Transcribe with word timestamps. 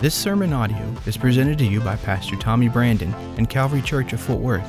This 0.00 0.14
sermon 0.14 0.52
audio 0.52 0.92
is 1.06 1.16
presented 1.16 1.56
to 1.58 1.64
you 1.64 1.80
by 1.80 1.94
Pastor 1.94 2.34
Tommy 2.34 2.68
Brandon 2.68 3.14
and 3.38 3.48
Calvary 3.48 3.80
Church 3.80 4.12
of 4.12 4.20
Fort 4.20 4.40
Worth. 4.40 4.66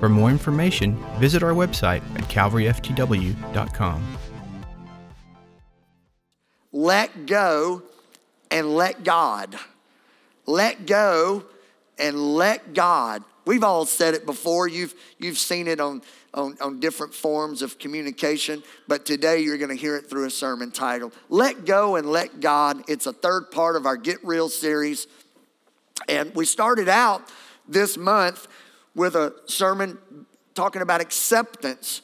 For 0.00 0.08
more 0.08 0.30
information, 0.30 0.96
visit 1.18 1.42
our 1.42 1.52
website 1.52 2.02
at 2.16 2.24
calvaryftw.com. 2.30 4.18
Let 6.72 7.26
go 7.26 7.82
and 8.50 8.74
let 8.74 9.04
God. 9.04 9.54
Let 10.46 10.86
go 10.86 11.44
and 11.98 12.16
let 12.34 12.72
God. 12.72 13.24
We've 13.44 13.64
all 13.64 13.84
said 13.84 14.14
it 14.14 14.24
before. 14.24 14.66
You've, 14.66 14.94
you've 15.18 15.38
seen 15.38 15.68
it 15.68 15.78
on, 15.78 16.00
on, 16.34 16.56
on 16.60 16.80
different 16.80 17.14
forms 17.14 17.62
of 17.62 17.78
communication, 17.78 18.62
but 18.86 19.06
today 19.06 19.40
you're 19.40 19.58
going 19.58 19.70
to 19.70 19.76
hear 19.76 19.96
it 19.96 20.08
through 20.08 20.26
a 20.26 20.30
sermon 20.30 20.70
title 20.70 21.12
Let 21.28 21.64
Go 21.64 21.96
and 21.96 22.10
Let 22.10 22.40
God. 22.40 22.82
It's 22.88 23.06
a 23.06 23.12
third 23.12 23.50
part 23.50 23.76
of 23.76 23.86
our 23.86 23.96
Get 23.96 24.24
Real 24.24 24.48
series. 24.48 25.06
And 26.08 26.34
we 26.34 26.44
started 26.44 26.88
out 26.88 27.22
this 27.66 27.96
month 27.96 28.46
with 28.94 29.14
a 29.14 29.34
sermon 29.46 29.98
talking 30.54 30.82
about 30.82 31.00
acceptance. 31.00 32.02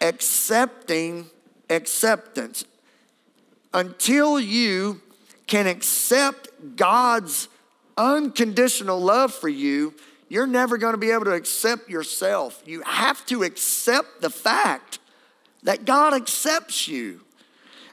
Accepting 0.00 1.26
acceptance. 1.70 2.64
Until 3.72 4.38
you 4.38 5.00
can 5.46 5.66
accept 5.66 6.48
God's 6.76 7.48
unconditional 7.96 9.00
love 9.00 9.32
for 9.32 9.48
you, 9.48 9.94
you're 10.34 10.48
never 10.48 10.76
going 10.78 10.94
to 10.94 10.98
be 10.98 11.12
able 11.12 11.26
to 11.26 11.32
accept 11.32 11.88
yourself. 11.88 12.60
You 12.66 12.82
have 12.82 13.24
to 13.26 13.44
accept 13.44 14.20
the 14.20 14.30
fact 14.30 14.98
that 15.62 15.84
God 15.84 16.12
accepts 16.12 16.88
you. 16.88 17.20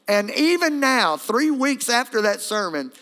And 0.08 0.32
even 0.32 0.80
now, 0.80 1.18
three 1.18 1.52
weeks 1.52 1.88
after 1.88 2.24
that 2.24 2.42
sermon, 2.42 2.94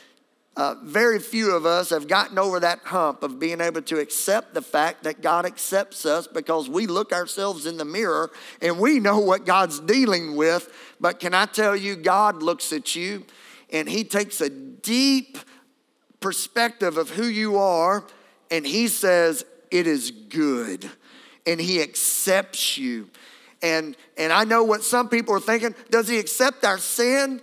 uh, 0.58 0.76
very 0.84 1.20
few 1.20 1.56
of 1.56 1.66
us 1.66 1.90
have 1.92 2.10
gotten 2.10 2.38
over 2.38 2.60
that 2.60 2.80
hump 2.80 3.24
of 3.24 3.40
being 3.40 3.62
able 3.62 3.82
to 3.84 4.00
accept 4.00 4.54
the 4.54 4.62
fact 4.62 5.04
that 5.04 5.22
God 5.22 5.46
accepts 5.46 6.06
us 6.06 6.28
because 6.28 6.70
we 6.70 6.86
look 6.86 7.14
ourselves 7.14 7.66
in 7.66 7.78
the 7.78 7.86
mirror 7.86 8.32
and 8.62 8.78
we 8.78 9.00
know 9.00 9.20
what 9.20 9.46
God's 9.46 9.80
dealing 9.80 10.36
with. 10.36 10.70
But 11.00 11.22
can 11.22 11.34
I 11.34 11.46
tell 11.46 11.78
you, 11.78 11.96
God 11.96 12.44
looks 12.44 12.74
at 12.74 12.94
you 12.94 13.26
and 13.72 13.88
He 13.88 14.04
takes 14.04 14.42
a 14.42 14.50
deep 14.50 15.38
perspective 16.20 16.98
of 16.98 17.12
who 17.12 17.24
you 17.24 17.56
are 17.56 18.06
and 18.52 18.66
He 18.66 18.88
says, 18.88 19.46
It 19.72 19.88
is 19.88 20.12
good. 20.12 20.90
And 21.46 21.60
He 21.60 21.82
accepts 21.82 22.78
you. 22.78 23.10
And, 23.62 23.98
and 24.18 24.32
I 24.32 24.46
know 24.46 24.64
what 24.64 24.84
some 24.84 25.10
people 25.10 25.34
are 25.36 25.40
thinking. 25.40 25.76
Does 25.90 26.08
He 26.08 26.20
accept 26.20 26.64
our 26.64 26.78
sin? 26.78 27.42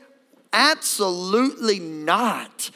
Absolutely 0.52 1.78
not. 1.78 2.70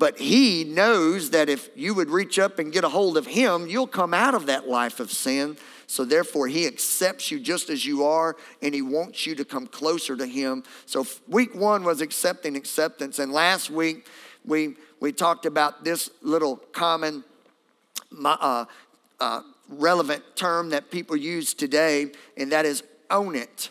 But 0.00 0.18
he 0.18 0.64
knows 0.64 1.28
that 1.30 1.50
if 1.50 1.68
you 1.76 1.92
would 1.92 2.08
reach 2.08 2.38
up 2.38 2.58
and 2.58 2.72
get 2.72 2.84
a 2.84 2.88
hold 2.88 3.18
of 3.18 3.26
him, 3.26 3.66
you'll 3.66 3.86
come 3.86 4.14
out 4.14 4.34
of 4.34 4.46
that 4.46 4.66
life 4.66 4.98
of 4.98 5.10
sin. 5.10 5.58
So 5.86 6.06
therefore, 6.06 6.48
he 6.48 6.66
accepts 6.66 7.30
you 7.30 7.38
just 7.38 7.68
as 7.68 7.84
you 7.84 8.04
are, 8.06 8.34
and 8.62 8.74
he 8.74 8.80
wants 8.80 9.26
you 9.26 9.34
to 9.34 9.44
come 9.44 9.66
closer 9.66 10.16
to 10.16 10.26
him. 10.26 10.64
So 10.86 11.06
week 11.28 11.54
one 11.54 11.84
was 11.84 12.00
accepting 12.00 12.56
acceptance, 12.56 13.18
and 13.18 13.30
last 13.30 13.68
week 13.68 14.06
we 14.42 14.76
we 15.00 15.12
talked 15.12 15.44
about 15.44 15.84
this 15.84 16.08
little 16.22 16.56
common, 16.56 17.22
uh, 18.24 18.64
uh, 19.18 19.42
relevant 19.68 20.24
term 20.36 20.70
that 20.70 20.90
people 20.90 21.16
use 21.16 21.54
today, 21.54 22.12
and 22.36 22.52
that 22.52 22.66
is 22.66 22.82
own 23.10 23.34
it 23.34 23.70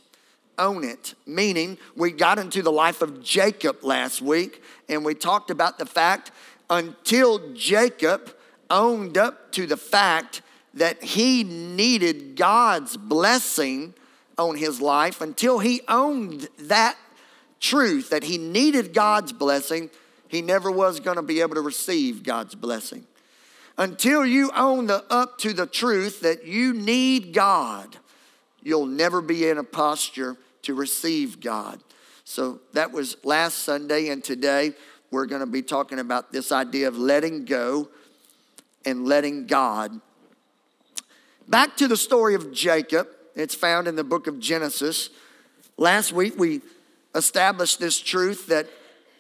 own 0.60 0.84
it. 0.84 1.16
Meaning, 1.26 1.78
we 1.96 2.12
got 2.12 2.38
into 2.38 2.62
the 2.62 2.72
life 2.72 3.02
of 3.02 3.24
Jacob 3.24 3.82
last 3.82 4.22
week 4.22 4.62
and 4.90 5.06
we 5.06 5.16
talked 5.16 5.50
about 5.50 5.80
the 5.80 5.86
fact 5.86 6.32
until 6.70 7.54
Jacob 7.54 8.36
owned 8.70 9.18
up 9.18 9.52
to 9.54 9.66
the 9.66 9.78
fact 9.78 10.42
that 10.76 11.02
he 11.04 11.44
needed 11.44 12.36
God's 12.36 12.96
blessing 12.96 13.96
on 14.38 14.56
his 14.56 14.80
life, 14.80 15.20
until 15.20 15.60
he 15.60 15.82
owned 15.88 16.48
that 16.60 16.96
truth 17.60 18.10
that 18.12 18.24
he 18.24 18.38
needed 18.38 18.94
God's 18.94 19.34
blessing, 19.34 19.90
he 20.30 20.42
never 20.42 20.72
was 20.72 21.00
going 21.00 21.18
to 21.18 21.22
be 21.22 21.42
able 21.42 21.56
to 21.56 21.62
receive 21.62 22.24
God's 22.24 22.56
blessing. 22.56 23.06
Until 23.80 24.26
you 24.26 24.52
own 24.54 24.88
the, 24.88 25.06
up 25.10 25.38
to 25.38 25.54
the 25.54 25.66
truth 25.66 26.20
that 26.20 26.46
you 26.46 26.74
need 26.74 27.34
God, 27.34 27.96
you'll 28.62 28.86
never 28.86 29.22
be 29.22 29.48
in 29.48 29.58
a 29.58 29.64
posture 29.64 30.36
to 30.64 30.74
receive 30.74 31.40
God. 31.40 31.80
So 32.26 32.60
that 32.74 32.92
was 32.92 33.16
last 33.24 33.60
Sunday, 33.60 34.10
and 34.10 34.22
today 34.22 34.74
we're 35.12 35.28
going 35.28 35.40
to 35.40 35.48
be 35.48 35.62
talking 35.62 35.98
about 35.98 36.34
this 36.34 36.52
idea 36.52 36.90
of 36.90 36.98
letting 36.98 37.46
go 37.46 37.88
and 38.84 39.08
letting 39.08 39.48
God. 39.48 40.02
Back 41.48 41.78
to 41.78 41.88
the 41.88 41.96
story 41.96 42.36
of 42.36 42.52
Jacob, 42.52 43.08
it's 43.34 43.56
found 43.56 43.88
in 43.88 43.96
the 43.96 44.04
book 44.04 44.28
of 44.28 44.42
Genesis. 44.42 45.10
Last 45.78 46.12
week 46.12 46.38
we 46.38 46.60
established 47.16 47.80
this 47.80 47.98
truth 47.98 48.48
that 48.48 48.68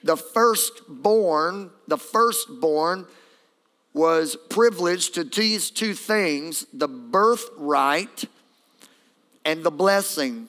the 0.03 0.18
firstborn, 0.18 1.72
the 1.88 1.98
firstborn 1.98 3.08
was 3.94 4.38
privileged 4.50 5.16
to 5.16 5.24
these 5.24 5.72
two 5.72 5.94
things 5.94 6.66
the 6.74 6.88
birthright 6.88 8.26
and 9.46 9.64
the 9.64 9.72
blessing 9.72 10.48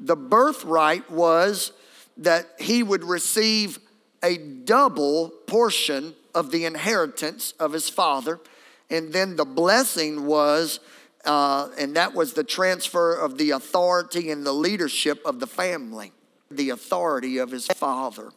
the 0.00 0.16
birthright 0.16 1.10
was 1.10 1.72
that 2.16 2.48
he 2.58 2.82
would 2.82 3.04
receive 3.04 3.78
a 4.22 4.38
double 4.38 5.30
portion 5.46 6.14
of 6.34 6.50
the 6.50 6.64
inheritance 6.64 7.52
of 7.60 7.72
his 7.72 7.88
father. 7.88 8.40
And 8.88 9.12
then 9.12 9.36
the 9.36 9.44
blessing 9.44 10.26
was, 10.26 10.80
uh, 11.24 11.68
and 11.78 11.96
that 11.96 12.14
was 12.14 12.32
the 12.32 12.44
transfer 12.44 13.14
of 13.14 13.38
the 13.38 13.50
authority 13.50 14.30
and 14.30 14.44
the 14.44 14.52
leadership 14.52 15.20
of 15.24 15.38
the 15.38 15.46
family, 15.46 16.12
the 16.50 16.70
authority 16.70 17.38
of 17.38 17.50
his 17.50 17.66
father. 17.66 18.30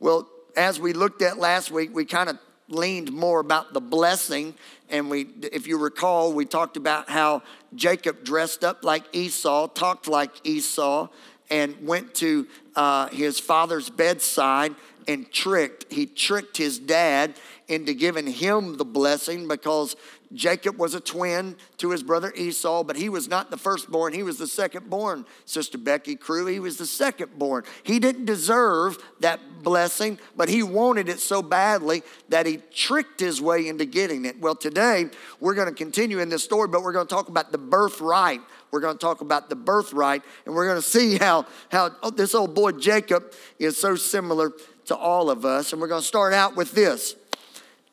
Well, 0.00 0.28
as 0.56 0.80
we 0.80 0.92
looked 0.92 1.22
at 1.22 1.38
last 1.38 1.70
week, 1.70 1.94
we 1.94 2.04
kind 2.04 2.28
of 2.28 2.38
leaned 2.68 3.12
more 3.12 3.40
about 3.40 3.72
the 3.72 3.80
blessing. 3.80 4.54
And 4.88 5.10
we, 5.10 5.28
if 5.52 5.66
you 5.66 5.78
recall, 5.78 6.32
we 6.32 6.44
talked 6.44 6.76
about 6.76 7.08
how 7.08 7.42
Jacob 7.74 8.24
dressed 8.24 8.64
up 8.64 8.84
like 8.84 9.04
Esau, 9.12 9.68
talked 9.68 10.08
like 10.08 10.30
Esau, 10.44 11.08
and 11.50 11.76
went 11.86 12.14
to 12.16 12.46
uh, 12.76 13.08
his 13.08 13.38
father's 13.38 13.90
bedside 13.90 14.74
and 15.08 15.30
tricked. 15.32 15.92
He 15.92 16.06
tricked 16.06 16.56
his 16.56 16.78
dad 16.78 17.34
into 17.68 17.94
giving 17.94 18.26
him 18.26 18.76
the 18.76 18.84
blessing 18.84 19.48
because 19.48 19.96
Jacob 20.34 20.78
was 20.78 20.94
a 20.94 21.00
twin 21.00 21.56
to 21.78 21.90
his 21.90 22.02
brother 22.02 22.32
Esau, 22.34 22.84
but 22.84 22.96
he 22.96 23.08
was 23.08 23.28
not 23.28 23.50
the 23.50 23.56
firstborn. 23.56 24.12
He 24.12 24.22
was 24.22 24.38
the 24.38 24.46
secondborn, 24.46 25.26
Sister 25.44 25.78
Becky 25.78 26.16
Crew. 26.16 26.46
He 26.46 26.60
was 26.60 26.76
the 26.76 26.84
secondborn. 26.84 27.66
He 27.82 27.98
didn't 27.98 28.24
deserve 28.24 28.98
that 29.20 29.40
blessing, 29.62 30.18
but 30.36 30.48
he 30.48 30.62
wanted 30.62 31.08
it 31.08 31.20
so 31.20 31.42
badly 31.42 32.02
that 32.28 32.46
he 32.46 32.58
tricked 32.72 33.20
his 33.20 33.40
way 33.40 33.68
into 33.68 33.84
getting 33.84 34.24
it. 34.24 34.40
Well, 34.40 34.54
today 34.54 35.06
we're 35.40 35.54
going 35.54 35.68
to 35.68 35.74
continue 35.74 36.18
in 36.18 36.28
this 36.28 36.42
story, 36.42 36.68
but 36.68 36.82
we're 36.82 36.92
going 36.92 37.06
to 37.06 37.14
talk 37.14 37.28
about 37.28 37.52
the 37.52 37.58
birthright. 37.58 38.40
We're 38.70 38.80
going 38.80 38.96
to 38.96 39.00
talk 39.00 39.20
about 39.20 39.50
the 39.50 39.56
birthright, 39.56 40.22
and 40.46 40.54
we're 40.54 40.66
going 40.66 40.80
to 40.80 40.88
see 40.88 41.18
how, 41.18 41.46
how 41.70 41.90
oh, 42.02 42.10
this 42.10 42.34
old 42.34 42.54
boy 42.54 42.72
Jacob 42.72 43.32
is 43.58 43.76
so 43.76 43.96
similar 43.96 44.52
to 44.86 44.96
all 44.96 45.30
of 45.30 45.44
us. 45.44 45.72
And 45.72 45.80
we're 45.80 45.88
going 45.88 46.00
to 46.00 46.06
start 46.06 46.32
out 46.32 46.56
with 46.56 46.72
this. 46.72 47.16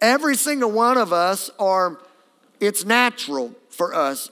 Every 0.02 0.36
single 0.36 0.72
one 0.72 0.98
of 0.98 1.12
us 1.12 1.50
are 1.60 2.00
it's 2.60 2.86
natural 2.86 3.54
for 3.70 3.94
us. 3.94 4.30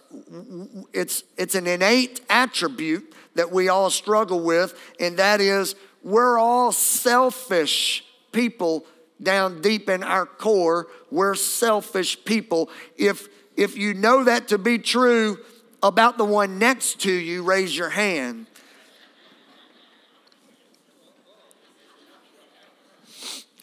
It's, 0.94 1.24
it's 1.38 1.56
an 1.56 1.68
innate 1.68 2.22
attribute 2.30 3.14
that 3.36 3.52
we 3.52 3.70
all 3.70 3.90
struggle 3.90 4.42
with, 4.42 4.78
and 5.00 5.18
that 5.18 5.40
is 5.40 5.76
we're 6.04 6.38
all 6.38 6.72
selfish 6.72 8.04
people 8.32 8.86
down 9.22 9.62
deep 9.62 9.90
in 9.90 10.04
our 10.04 10.26
core. 10.26 10.88
We're 11.12 11.36
selfish 11.36 12.24
people. 12.26 12.70
If, 12.98 13.30
if 13.56 13.78
you 13.78 13.94
know 13.94 14.24
that 14.26 14.50
to 14.50 14.58
be 14.58 14.80
true 14.80 15.40
about 15.82 16.18
the 16.18 16.26
one 16.26 16.60
next 16.60 17.02
to 17.02 17.12
you, 17.12 17.44
raise 17.44 17.78
your 17.78 17.90
hand. 17.90 18.48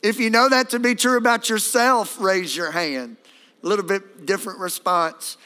If 0.02 0.20
you 0.20 0.30
know 0.30 0.48
that 0.48 0.70
to 0.70 0.78
be 0.78 0.94
true 0.94 1.16
about 1.16 1.48
yourself, 1.48 2.20
raise 2.20 2.56
your 2.56 2.70
hand 2.70 3.16
a 3.64 3.68
little 3.68 3.84
bit 3.84 4.26
different 4.26 4.58
response. 4.58 5.38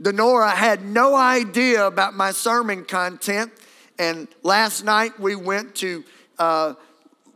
Denora 0.00 0.52
had 0.52 0.84
no 0.84 1.14
idea 1.14 1.86
about 1.86 2.14
my 2.14 2.30
sermon 2.30 2.84
content, 2.84 3.52
and 3.98 4.26
last 4.42 4.84
night 4.84 5.20
we 5.20 5.36
went 5.36 5.74
to 5.76 6.02
uh, 6.38 6.74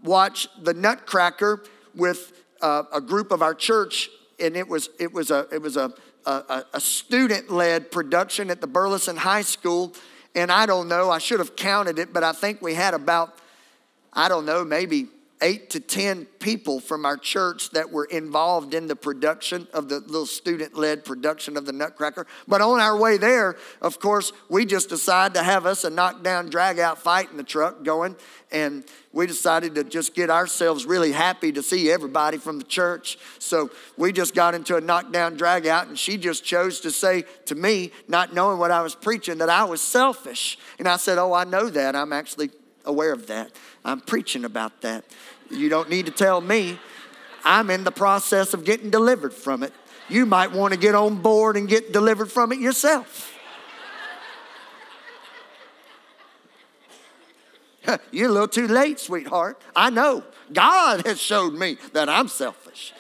watch 0.03 0.49
the 0.63 0.73
Nutcracker 0.73 1.63
with 1.95 2.33
uh, 2.63 2.85
a 2.93 3.01
group 3.01 3.31
of 3.31 3.43
our 3.43 3.55
church, 3.55 4.09
and 4.41 4.57
it 4.57 4.67
was 4.67 4.89
it 4.99 5.13
was 5.13 5.31
a 5.31 5.47
it 5.53 5.61
was 5.61 5.77
a 5.77 5.93
a, 6.25 6.65
a 6.75 6.81
student 6.81 7.51
led 7.51 7.91
production 7.91 8.51
at 8.51 8.61
the 8.61 8.67
Burleson 8.67 9.17
High 9.17 9.43
School, 9.43 9.95
and 10.35 10.51
I 10.51 10.67
don't 10.67 10.89
know 10.89 11.11
I 11.11 11.19
should 11.19 11.41
have 11.41 11.57
counted 11.57 11.99
it, 11.99 12.13
but 12.13 12.25
I 12.25 12.33
think 12.33 12.63
we 12.63 12.75
had 12.75 12.95
about 12.95 13.39
I 14.13 14.29
don't 14.29 14.47
know 14.47 14.65
maybe 14.65 15.09
eight 15.41 15.71
to 15.71 15.81
10 15.81 16.25
people 16.39 16.81
from 16.81 17.05
our 17.05 17.17
church 17.17 17.71
that 17.71 17.91
were 17.91 18.05
involved 18.07 18.75
in 18.75 18.87
the 18.87 18.97
production 18.97 19.69
of 19.73 19.89
the 19.89 20.01
little 20.01 20.27
student 20.27 20.77
led 20.77 21.05
production 21.05 21.57
of 21.57 21.67
the 21.67 21.73
Nutcracker. 21.73 22.27
But 22.47 22.61
on 22.61 22.81
our 22.81 22.97
way 22.97 23.17
there, 23.19 23.57
of 23.81 24.01
course, 24.01 24.33
we 24.49 24.65
just 24.65 24.89
decided 24.89 25.35
to 25.35 25.43
have 25.43 25.67
us 25.67 25.85
a 25.85 25.91
knockdown, 25.91 26.51
drag 26.51 26.79
out 26.79 26.99
fight 26.99 27.31
in 27.31 27.37
the 27.37 27.45
truck 27.45 27.85
going. 27.85 28.17
And 28.51 28.85
we 29.13 29.27
decided 29.27 29.75
to 29.75 29.85
just 29.85 30.15
get 30.15 30.31
ourselves 30.31 30.87
really 30.87 31.13
happy 31.13 31.53
to 31.53 31.63
see 31.63 31.91
everybody 31.91 32.39
from 32.39 32.59
the 32.59 32.65
church. 32.65 33.19
So 33.39 33.71
we 33.97 34.13
just 34.13 34.35
got 34.35 34.55
into 34.55 34.77
a 34.77 34.81
knockdown, 34.81 35.37
drag 35.37 35.67
out, 35.67 35.87
and 35.89 35.99
she 35.99 36.17
just 36.17 36.45
chose 36.45 36.81
to 36.81 36.91
say 36.91 37.25
to 37.47 37.55
me, 37.55 37.93
not 38.07 38.35
knowing 38.35 38.59
what 38.59 38.71
I 38.71 38.83
was 38.83 38.95
preaching, 38.95 39.39
that 39.39 39.51
I 39.51 39.65
was 39.65 39.81
selfish. 39.81 40.59
And 40.79 40.89
I 40.89 40.97
said, 40.97 41.19
Oh, 41.19 41.33
I 41.33 41.45
know 41.45 41.69
that. 41.69 41.95
I'm 41.95 42.13
actually 42.13 42.51
aware 42.85 43.13
of 43.13 43.27
that. 43.29 43.53
I'm 43.89 44.01
preaching 44.01 44.45
about 44.45 44.83
that. 44.83 45.05
You 45.51 45.69
don't 45.69 45.89
need 45.89 46.07
to 46.07 46.13
tell 46.13 46.41
me. 46.41 46.79
I'm 47.45 47.71
in 47.71 47.85
the 47.85 47.91
process 47.91 48.53
of 48.53 48.65
getting 48.65 48.91
delivered 48.91 49.33
from 49.33 49.63
it. 49.63 49.73
You 50.09 50.27
might 50.27 50.53
want 50.53 50.75
to 50.75 50.79
get 50.79 50.95
on 50.95 51.17
board 51.23 51.57
and 51.57 51.69
get 51.69 51.93
delivered 51.93 52.31
from 52.31 52.53
it 52.53 52.59
yourself. 52.59 53.35
You're 58.11 58.29
a 58.29 58.33
little 58.33 58.49
too 58.49 58.69
late, 58.69 59.01
sweetheart. 59.01 59.61
I 59.75 59.91
know. 59.91 60.25
God 60.53 61.07
has 61.07 61.21
showed 61.21 61.55
me 61.55 61.79
that 61.93 62.09
I'm 62.09 62.29
selfish. 62.29 62.93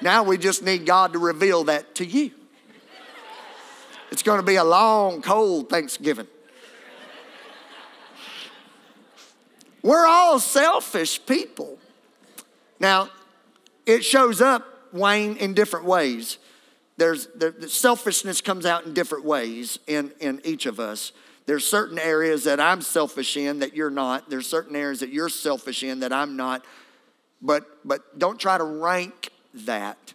Now 0.00 0.22
we 0.22 0.36
just 0.38 0.62
need 0.62 0.86
God 0.86 1.12
to 1.14 1.18
reveal 1.18 1.64
that 1.64 1.94
to 1.96 2.04
you. 2.04 2.30
It's 4.10 4.22
going 4.22 4.38
to 4.38 4.46
be 4.46 4.56
a 4.56 4.64
long, 4.64 5.22
cold 5.22 5.70
Thanksgiving. 5.70 6.28
We're 9.84 10.06
all 10.06 10.40
selfish 10.40 11.24
people. 11.26 11.78
Now, 12.80 13.10
it 13.84 14.02
shows 14.02 14.40
up, 14.40 14.66
Wayne, 14.92 15.36
in 15.36 15.52
different 15.52 15.84
ways. 15.84 16.38
There's 16.96 17.26
the, 17.26 17.50
the 17.50 17.68
selfishness 17.68 18.40
comes 18.40 18.64
out 18.64 18.86
in 18.86 18.94
different 18.94 19.26
ways 19.26 19.78
in, 19.86 20.10
in 20.20 20.40
each 20.42 20.64
of 20.64 20.80
us. 20.80 21.12
There's 21.44 21.66
certain 21.66 21.98
areas 21.98 22.44
that 22.44 22.60
I'm 22.60 22.80
selfish 22.80 23.36
in 23.36 23.58
that 23.58 23.76
you're 23.76 23.90
not. 23.90 24.30
There's 24.30 24.46
certain 24.46 24.74
areas 24.74 25.00
that 25.00 25.10
you're 25.10 25.28
selfish 25.28 25.82
in 25.82 26.00
that 26.00 26.14
I'm 26.14 26.34
not. 26.34 26.64
But 27.42 27.66
but 27.86 28.18
don't 28.18 28.40
try 28.40 28.56
to 28.56 28.64
rank 28.64 29.28
that 29.52 30.14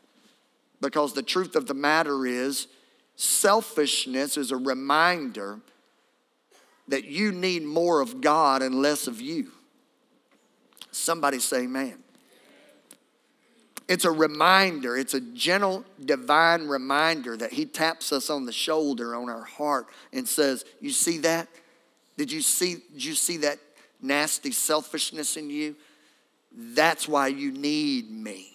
because 0.81 1.13
the 1.13 1.21
truth 1.21 1.55
of 1.55 1.67
the 1.67 1.75
matter 1.75 2.25
is 2.25 2.67
selfishness 3.15 4.35
is 4.35 4.49
a 4.49 4.57
reminder 4.57 5.59
that 6.87 7.05
you 7.05 7.31
need 7.31 7.63
more 7.63 8.01
of 8.01 8.19
God 8.19 8.63
and 8.63 8.81
less 8.81 9.05
of 9.05 9.21
you. 9.21 9.51
Somebody 10.91 11.39
say, 11.39 11.67
man. 11.67 11.97
It's 13.87 14.05
a 14.05 14.11
reminder, 14.11 14.95
it's 14.95 15.15
a 15.15 15.21
gentle, 15.21 15.83
divine 16.05 16.67
reminder 16.67 17.35
that 17.35 17.51
He 17.51 17.65
taps 17.65 18.13
us 18.13 18.29
on 18.29 18.45
the 18.45 18.51
shoulder, 18.51 19.15
on 19.15 19.29
our 19.29 19.43
heart, 19.43 19.87
and 20.13 20.27
says, 20.27 20.63
You 20.79 20.91
see 20.91 21.17
that? 21.19 21.47
Did 22.15 22.31
you 22.31 22.41
see, 22.41 22.77
did 22.93 23.03
you 23.03 23.15
see 23.15 23.37
that 23.37 23.57
nasty 24.01 24.51
selfishness 24.51 25.37
in 25.37 25.49
you? 25.49 25.75
That's 26.51 27.07
why 27.07 27.27
you 27.27 27.51
need 27.51 28.11
me. 28.11 28.51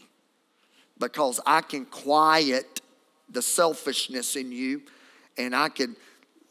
Because 0.99 1.41
I 1.45 1.63
can 1.63 1.87
quiet 1.87 2.81
the 3.29 3.43
selfishness 3.43 4.37
in 4.37 4.53
you 4.53 4.83
and 5.37 5.55
I 5.55 5.69
can 5.69 5.97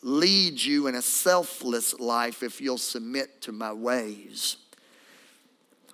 lead 0.01 0.61
you 0.61 0.87
in 0.87 0.95
a 0.95 1.01
selfless 1.01 1.97
life 1.99 2.43
if 2.43 2.59
you'll 2.59 2.77
submit 2.77 3.41
to 3.41 3.51
my 3.51 3.71
ways. 3.71 4.57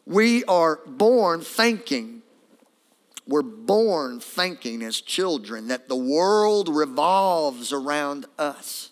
We 0.09 0.43
are 0.45 0.79
born 0.87 1.41
thinking, 1.41 2.23
we're 3.27 3.43
born 3.43 4.19
thinking 4.19 4.81
as 4.81 4.99
children 4.99 5.67
that 5.67 5.87
the 5.87 5.95
world 5.95 6.67
revolves 6.67 7.71
around 7.71 8.25
us. 8.39 8.89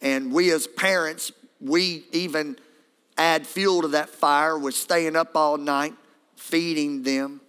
And 0.00 0.32
we 0.32 0.52
as 0.52 0.68
parents, 0.68 1.32
we 1.60 2.04
even 2.12 2.58
add 3.16 3.44
fuel 3.44 3.82
to 3.82 3.88
that 3.88 4.08
fire 4.08 4.56
with 4.56 4.76
staying 4.76 5.16
up 5.16 5.34
all 5.34 5.56
night, 5.56 5.94
feeding 6.36 7.02
them, 7.02 7.40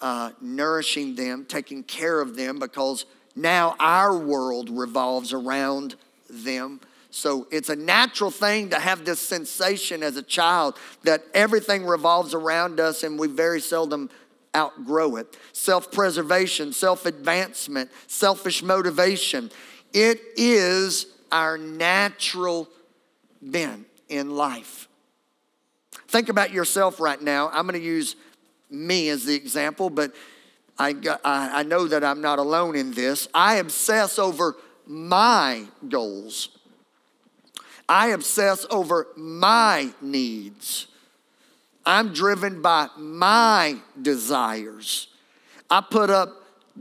uh, 0.00 0.30
nourishing 0.40 1.14
them, 1.14 1.44
taking 1.44 1.82
care 1.82 2.22
of 2.22 2.36
them, 2.36 2.58
because 2.58 3.04
now 3.36 3.76
our 3.78 4.16
world 4.16 4.70
revolves 4.70 5.34
around 5.34 5.94
them. 6.30 6.80
So 7.10 7.46
it's 7.50 7.70
a 7.70 7.76
natural 7.76 8.30
thing 8.30 8.70
to 8.70 8.78
have 8.78 9.04
this 9.04 9.20
sensation 9.20 10.02
as 10.02 10.16
a 10.16 10.22
child 10.22 10.76
that 11.04 11.24
everything 11.32 11.86
revolves 11.86 12.34
around 12.34 12.80
us 12.80 13.02
and 13.02 13.18
we 13.18 13.28
very 13.28 13.60
seldom 13.60 14.10
outgrow 14.54 15.16
it. 15.16 15.36
Self 15.52 15.90
preservation, 15.90 16.72
self 16.72 17.06
advancement, 17.06 17.90
selfish 18.06 18.62
motivation. 18.62 19.50
It 19.92 20.20
is 20.36 21.06
our 21.32 21.56
natural 21.56 22.68
bent 23.40 23.86
in 24.08 24.36
life. 24.36 24.88
Think 26.08 26.28
about 26.28 26.52
yourself 26.52 27.00
right 27.00 27.20
now. 27.20 27.48
I'm 27.48 27.66
going 27.66 27.80
to 27.80 27.86
use 27.86 28.16
me 28.70 29.08
as 29.08 29.24
the 29.24 29.34
example, 29.34 29.90
but 29.90 30.14
I, 30.78 30.94
I, 31.24 31.62
know 31.64 31.88
that 31.88 32.04
I'm 32.04 32.20
not 32.20 32.38
alone 32.38 32.76
in 32.76 32.92
this. 32.92 33.28
I 33.34 33.56
obsess 33.56 34.18
over 34.18 34.56
my 34.86 35.64
goals. 35.88 36.50
I 37.88 38.08
obsess 38.08 38.66
over 38.70 39.08
my 39.16 39.90
needs. 40.00 40.88
I'm 41.86 42.12
driven 42.12 42.60
by 42.60 42.88
my 42.98 43.78
desires. 44.00 45.08
I 45.70 45.80
put 45.80 46.10
up 46.10 46.34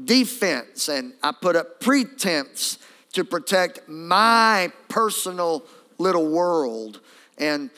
defense 0.03 0.89
and 0.89 1.13
I 1.23 1.31
put 1.31 1.55
up 1.55 1.79
pretense 1.79 2.77
to 3.13 3.23
protect 3.23 3.87
my 3.87 4.71
personal 4.89 5.63
little 5.97 6.27
world. 6.27 6.99
And 7.37 7.69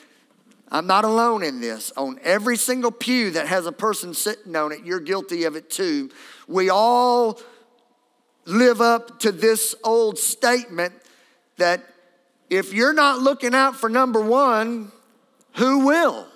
I'm 0.72 0.86
not 0.86 1.04
alone 1.04 1.42
in 1.42 1.60
this. 1.60 1.92
On 1.96 2.18
every 2.22 2.56
single 2.56 2.90
pew 2.90 3.30
that 3.32 3.46
has 3.46 3.66
a 3.66 3.72
person 3.72 4.12
sitting 4.12 4.54
on 4.56 4.72
it, 4.72 4.84
you're 4.84 5.00
guilty 5.00 5.44
of 5.44 5.56
it 5.56 5.70
too. 5.70 6.10
We 6.48 6.68
all 6.68 7.40
live 8.44 8.80
up 8.80 9.20
to 9.20 9.32
this 9.32 9.74
old 9.84 10.18
statement 10.18 10.94
that 11.56 11.84
if 12.50 12.74
you're 12.74 12.92
not 12.92 13.20
looking 13.20 13.54
out 13.54 13.76
for 13.76 13.88
number 13.88 14.20
one, 14.20 14.90
who 15.54 15.86
will? 15.86 16.26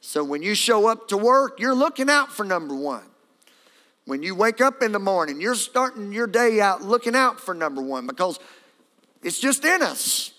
So 0.00 0.24
when 0.24 0.42
you 0.42 0.54
show 0.54 0.88
up 0.88 1.08
to 1.08 1.16
work, 1.16 1.60
you're 1.60 1.74
looking 1.74 2.10
out 2.10 2.32
for 2.32 2.44
number 2.44 2.74
one. 2.74 3.04
When 4.04 4.22
you 4.22 4.34
wake 4.34 4.60
up 4.60 4.82
in 4.82 4.92
the 4.92 4.98
morning, 4.98 5.40
you're 5.40 5.54
starting 5.54 6.12
your 6.12 6.26
day 6.26 6.60
out 6.60 6.82
looking 6.82 7.16
out 7.16 7.40
for 7.40 7.54
number 7.54 7.80
one 7.80 8.06
because 8.06 8.38
it's 9.22 9.40
just 9.40 9.64
in 9.64 9.82
us. 9.82 10.32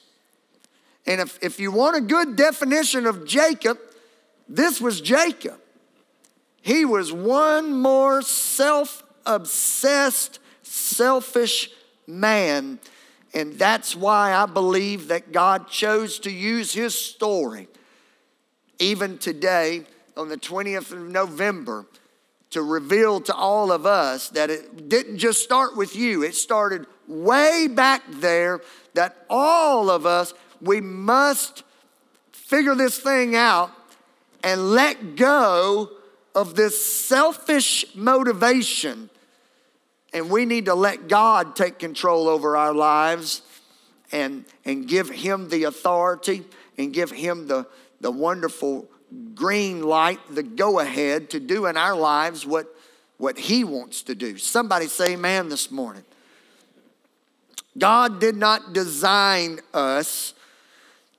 And 1.06 1.22
if, 1.22 1.40
if 1.42 1.60
you 1.60 1.72
want 1.72 1.96
a 1.96 2.01
good 2.01 2.36
definition 2.36 3.06
of 3.06 3.25
Jacob, 3.25 3.78
this 4.48 4.80
was 4.80 5.01
Jacob. 5.01 5.60
He 6.62 6.86
was 6.86 7.13
one 7.13 7.74
more 7.74 8.22
self 8.22 9.04
obsessed, 9.25 10.40
selfish 10.63 11.70
man 12.06 12.80
and 13.34 13.53
that's 13.53 13.96
why 13.96 14.34
I 14.34 14.46
believe 14.46 15.10
that 15.10 15.31
God 15.31 15.69
chose 15.69 16.19
to 16.19 16.31
use 16.31 16.74
his 16.74 16.96
story, 16.96 17.67
even 18.79 19.17
today 19.17 19.84
on 20.15 20.29
the 20.29 20.38
20th 20.38 20.91
of 20.91 21.10
November, 21.10 21.86
to 22.51 22.62
reveal 22.62 23.19
to 23.22 23.36
all 23.36 23.72
of 23.72 23.86
us 23.86 24.29
that 24.29 24.50
it 24.50 24.88
didn't 24.88 25.17
just 25.17 25.43
start 25.43 25.75
with 25.75 25.96
you, 25.96 26.24
it 26.24 26.34
started 26.34 26.86
way 27.07 27.67
back 27.67 28.03
there. 28.10 28.62
That 28.93 29.25
all 29.29 29.89
of 29.89 30.05
us, 30.05 30.34
we 30.62 30.81
must 30.81 31.63
figure 32.31 32.75
this 32.75 32.98
thing 32.98 33.36
out 33.36 33.72
and 34.43 34.72
let 34.72 35.15
go 35.15 35.91
of 36.34 36.55
this 36.55 36.84
selfish 36.84 37.86
motivation 37.96 39.10
and 40.18 40.32
we 40.32 40.46
need 40.46 40.66
to 40.66 40.74
let 40.74 41.08
God 41.08 41.56
take 41.56 41.78
control 41.78 42.28
over 42.28 42.58
our 42.58 42.74
lives 42.74 43.44
and, 44.12 44.46
and 44.66 44.88
give 44.88 45.10
Him 45.10 45.50
the 45.50 45.66
authority 45.66 46.44
and 46.78 46.92
give 46.92 47.12
Him 47.12 47.48
the, 47.48 47.68
the 48.02 48.10
wonderful 48.10 48.90
green 49.36 49.84
light, 49.84 50.20
the 50.30 50.42
go 50.42 50.80
ahead 50.80 51.30
to 51.30 51.40
do 51.40 51.68
in 51.68 51.78
our 51.78 51.96
lives 51.96 52.46
what, 52.48 52.68
what 53.18 53.38
He 53.38 53.64
wants 53.64 54.02
to 54.04 54.16
do. 54.16 54.40
Somebody 54.40 54.88
say, 54.88 55.14
Amen, 55.14 55.50
this 55.50 55.70
morning. 55.70 56.04
God 57.78 58.20
did 58.20 58.36
not 58.36 58.74
design 58.74 59.60
us 59.72 60.34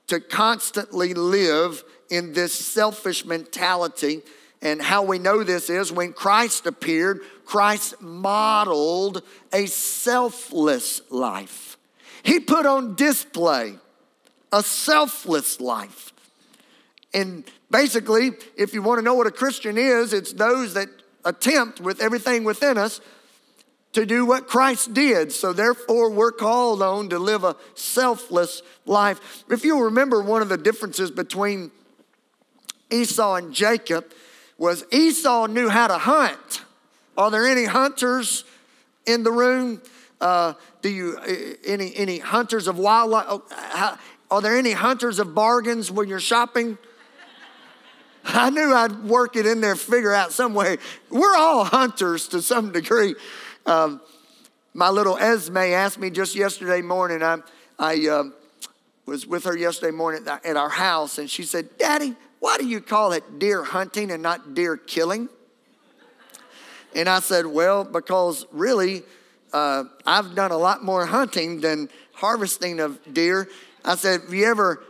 to 0.08 0.18
constantly 0.18 1.14
live 1.14 1.84
in 2.10 2.32
this 2.32 2.52
selfish 2.52 3.24
mentality 3.24 4.22
and 4.60 4.82
how 4.82 5.02
we 5.02 5.18
know 5.18 5.44
this 5.44 5.70
is 5.70 5.92
when 5.92 6.12
Christ 6.12 6.66
appeared, 6.66 7.20
Christ 7.44 8.00
modeled 8.02 9.22
a 9.52 9.66
selfless 9.66 11.00
life. 11.10 11.76
He 12.22 12.40
put 12.40 12.66
on 12.66 12.94
display 12.94 13.74
a 14.52 14.62
selfless 14.62 15.60
life. 15.60 16.12
And 17.14 17.44
basically, 17.70 18.32
if 18.56 18.74
you 18.74 18.82
want 18.82 18.98
to 18.98 19.02
know 19.02 19.14
what 19.14 19.26
a 19.26 19.30
Christian 19.30 19.78
is, 19.78 20.12
it's 20.12 20.32
those 20.32 20.74
that 20.74 20.88
attempt 21.24 21.80
with 21.80 22.00
everything 22.00 22.44
within 22.44 22.76
us 22.78 23.00
to 23.92 24.04
do 24.04 24.26
what 24.26 24.46
Christ 24.46 24.92
did. 24.92 25.32
So 25.32 25.52
therefore, 25.52 26.10
we're 26.10 26.32
called 26.32 26.82
on 26.82 27.08
to 27.10 27.18
live 27.18 27.44
a 27.44 27.56
selfless 27.74 28.62
life. 28.84 29.44
If 29.50 29.64
you 29.64 29.84
remember, 29.84 30.22
one 30.22 30.42
of 30.42 30.48
the 30.48 30.58
differences 30.58 31.10
between 31.10 31.70
Esau 32.90 33.36
and 33.36 33.54
Jacob 33.54 34.12
was 34.58 34.84
Esau 34.92 35.46
knew 35.46 35.68
how 35.68 35.86
to 35.86 35.98
hunt. 35.98 36.62
Are 37.16 37.30
there 37.30 37.46
any 37.46 37.64
hunters 37.64 38.44
in 39.06 39.22
the 39.22 39.32
room? 39.32 39.80
Uh, 40.20 40.54
do 40.82 40.88
you 40.88 41.18
any 41.64 41.96
any 41.96 42.18
hunters 42.18 42.66
of 42.66 42.78
wildlife? 42.78 43.26
Oh, 43.28 43.98
are 44.30 44.42
there 44.42 44.56
any 44.56 44.72
hunters 44.72 45.18
of 45.18 45.34
bargains 45.34 45.90
when 45.90 46.08
you're 46.08 46.20
shopping? 46.20 46.76
I 48.24 48.50
knew 48.50 48.74
I'd 48.74 49.04
work 49.04 49.36
it 49.36 49.46
in 49.46 49.60
there, 49.60 49.76
figure 49.76 50.12
out 50.12 50.32
some 50.32 50.54
way. 50.54 50.78
We're 51.08 51.36
all 51.36 51.64
hunters 51.64 52.28
to 52.28 52.42
some 52.42 52.72
degree. 52.72 53.14
Um, 53.64 54.00
my 54.74 54.90
little 54.90 55.16
Esme 55.16 55.56
asked 55.56 55.98
me 55.98 56.10
just 56.10 56.34
yesterday 56.34 56.82
morning. 56.82 57.22
I, 57.22 57.38
I 57.78 58.08
uh, 58.08 58.24
was 59.06 59.26
with 59.26 59.44
her 59.44 59.56
yesterday 59.56 59.92
morning 59.92 60.26
at 60.28 60.56
our 60.56 60.68
house, 60.68 61.18
and 61.18 61.30
she 61.30 61.42
said, 61.42 61.78
Daddy, 61.78 62.14
why 62.40 62.56
do 62.58 62.66
you 62.66 62.80
call 62.80 63.12
it 63.12 63.38
deer 63.38 63.64
hunting 63.64 64.10
and 64.10 64.22
not 64.22 64.54
deer 64.54 64.76
killing? 64.76 65.28
And 66.94 67.08
I 67.08 67.20
said, 67.20 67.46
Well, 67.46 67.84
because 67.84 68.46
really, 68.52 69.02
uh, 69.52 69.84
I've 70.06 70.34
done 70.34 70.50
a 70.50 70.56
lot 70.56 70.84
more 70.84 71.06
hunting 71.06 71.60
than 71.60 71.88
harvesting 72.12 72.80
of 72.80 72.98
deer. 73.12 73.48
I 73.84 73.96
said, 73.96 74.22
Have 74.22 74.34
you 74.34 74.46
ever, 74.46 74.82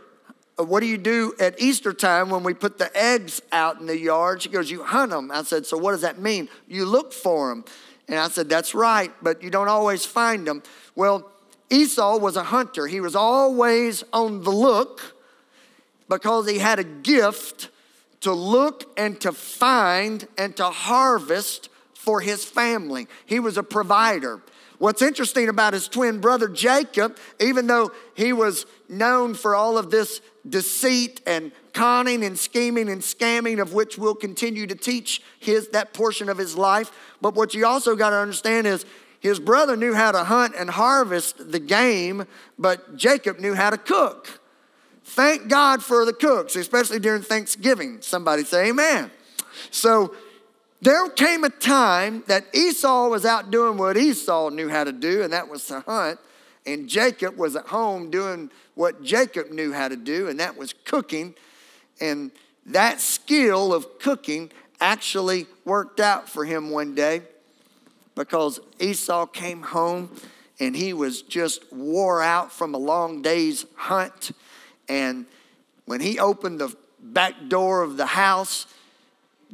uh, 0.59 0.63
what 0.63 0.81
do 0.81 0.85
you 0.85 0.97
do 0.97 1.33
at 1.39 1.59
Easter 1.59 1.93
time 1.93 2.29
when 2.29 2.43
we 2.43 2.53
put 2.53 2.77
the 2.77 2.95
eggs 2.95 3.41
out 3.51 3.79
in 3.79 3.87
the 3.87 3.97
yard? 3.97 4.41
She 4.43 4.49
goes, 4.49 4.69
You 4.69 4.83
hunt 4.83 5.11
them. 5.11 5.31
I 5.31 5.43
said, 5.43 5.65
So 5.65 5.77
what 5.77 5.91
does 5.91 6.01
that 6.01 6.19
mean? 6.19 6.49
You 6.67 6.85
look 6.85 7.13
for 7.13 7.49
them. 7.49 7.65
And 8.07 8.19
I 8.19 8.29
said, 8.29 8.49
That's 8.49 8.73
right, 8.75 9.11
but 9.21 9.43
you 9.43 9.49
don't 9.49 9.67
always 9.67 10.05
find 10.05 10.47
them. 10.47 10.63
Well, 10.95 11.31
Esau 11.69 12.17
was 12.17 12.35
a 12.35 12.43
hunter, 12.43 12.87
he 12.87 12.99
was 12.99 13.15
always 13.15 14.03
on 14.13 14.43
the 14.43 14.51
look 14.51 15.18
because 16.09 16.49
he 16.49 16.59
had 16.59 16.79
a 16.79 16.83
gift 16.83 17.69
to 18.21 18.33
look 18.33 18.91
and 18.97 19.19
to 19.21 19.31
find 19.31 20.27
and 20.37 20.55
to 20.57 20.65
harvest 20.65 21.69
for 21.93 22.19
his 22.19 22.43
family. 22.43 23.07
He 23.25 23.39
was 23.39 23.57
a 23.57 23.63
provider. 23.63 24.41
What's 24.79 25.01
interesting 25.01 25.49
about 25.49 25.73
his 25.73 25.87
twin 25.87 26.19
brother 26.19 26.47
Jacob, 26.47 27.17
even 27.39 27.67
though 27.67 27.91
he 28.15 28.33
was 28.33 28.65
known 28.87 29.33
for 29.33 29.53
all 29.53 29.77
of 29.77 29.91
this 29.91 30.21
deceit 30.47 31.21
and 31.27 31.51
conning 31.73 32.23
and 32.23 32.39
scheming 32.39 32.89
and 32.89 33.01
scamming, 33.01 33.61
of 33.61 33.73
which 33.73 33.97
we'll 33.97 34.15
continue 34.15 34.65
to 34.67 34.75
teach 34.75 35.21
his 35.39 35.67
that 35.69 35.93
portion 35.93 36.29
of 36.29 36.37
his 36.37 36.55
life. 36.55 36.91
But 37.21 37.35
what 37.35 37.53
you 37.53 37.65
also 37.65 37.95
got 37.95 38.11
to 38.11 38.15
understand 38.17 38.67
is 38.67 38.85
his 39.19 39.39
brother 39.39 39.75
knew 39.75 39.93
how 39.93 40.13
to 40.13 40.23
hunt 40.23 40.55
and 40.57 40.69
harvest 40.69 41.51
the 41.51 41.59
game, 41.59 42.25
but 42.57 42.95
Jacob 42.95 43.39
knew 43.39 43.53
how 43.53 43.69
to 43.69 43.77
cook. 43.77 44.38
Thank 45.09 45.47
God 45.47 45.83
for 45.83 46.05
the 46.05 46.13
cooks, 46.13 46.55
especially 46.55 46.99
during 46.99 47.23
Thanksgiving. 47.23 47.97
Somebody 48.01 48.43
say 48.43 48.69
amen. 48.69 49.09
So 49.71 50.13
there 50.81 51.09
came 51.09 51.43
a 51.43 51.49
time 51.49 52.23
that 52.27 52.45
Esau 52.53 53.09
was 53.09 53.25
out 53.25 53.49
doing 53.49 53.77
what 53.77 53.97
Esau 53.97 54.49
knew 54.49 54.69
how 54.69 54.83
to 54.83 54.91
do, 54.91 55.23
and 55.23 55.33
that 55.33 55.49
was 55.49 55.65
to 55.65 55.79
hunt. 55.81 56.19
And 56.67 56.87
Jacob 56.87 57.37
was 57.37 57.55
at 57.55 57.65
home 57.65 58.11
doing 58.11 58.51
what 58.75 59.01
Jacob 59.01 59.49
knew 59.49 59.73
how 59.73 59.87
to 59.87 59.95
do, 59.95 60.27
and 60.29 60.39
that 60.39 60.55
was 60.55 60.73
cooking. 60.85 61.33
And 61.99 62.29
that 62.67 63.01
skill 63.01 63.73
of 63.73 63.97
cooking 63.97 64.51
actually 64.79 65.47
worked 65.65 65.99
out 65.99 66.29
for 66.29 66.45
him 66.45 66.69
one 66.69 66.93
day 66.93 67.23
because 68.13 68.59
Esau 68.79 69.25
came 69.25 69.63
home 69.63 70.11
and 70.59 70.75
he 70.75 70.93
was 70.93 71.23
just 71.23 71.73
wore 71.73 72.21
out 72.21 72.51
from 72.51 72.75
a 72.75 72.77
long 72.77 73.23
day's 73.23 73.65
hunt. 73.75 74.33
And 74.89 75.25
when 75.85 76.01
he 76.01 76.19
opened 76.19 76.59
the 76.59 76.75
back 76.99 77.35
door 77.47 77.83
of 77.83 77.95
the 77.95 78.07
house, 78.07 78.65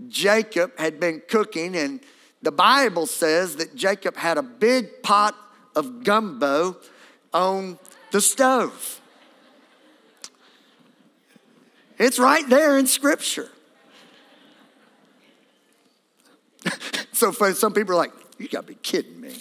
Jacob 0.07 0.77
had 0.79 0.99
been 0.99 1.21
cooking, 1.27 1.75
and 1.75 1.99
the 2.41 2.51
Bible 2.51 3.05
says 3.05 3.57
that 3.57 3.75
Jacob 3.75 4.15
had 4.15 4.37
a 4.37 4.43
big 4.43 5.03
pot 5.03 5.35
of 5.75 6.03
gumbo 6.03 6.77
on 7.33 7.77
the 8.11 8.21
stove. 8.21 9.01
It's 11.97 12.19
right 12.19 12.47
there 12.49 12.77
in 12.77 12.87
Scripture. 12.87 13.49
so 17.13 17.31
some 17.31 17.73
people 17.73 17.93
are 17.93 17.97
like, 17.97 18.13
you 18.37 18.47
gotta 18.47 18.67
be 18.67 18.75
kidding 18.75 19.19
me. 19.19 19.35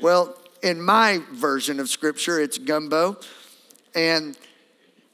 Well, 0.00 0.36
in 0.62 0.80
my 0.80 1.20
version 1.32 1.80
of 1.80 1.88
Scripture, 1.88 2.40
it's 2.40 2.58
gumbo. 2.58 3.18
And 3.94 4.36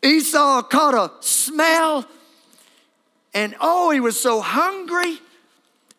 Esau 0.02 0.62
caught 0.62 0.94
a 0.94 1.12
smell, 1.25 2.06
and 3.34 3.54
oh, 3.61 3.90
he 3.90 4.00
was 4.00 4.18
so 4.18 4.40
hungry. 4.40 5.18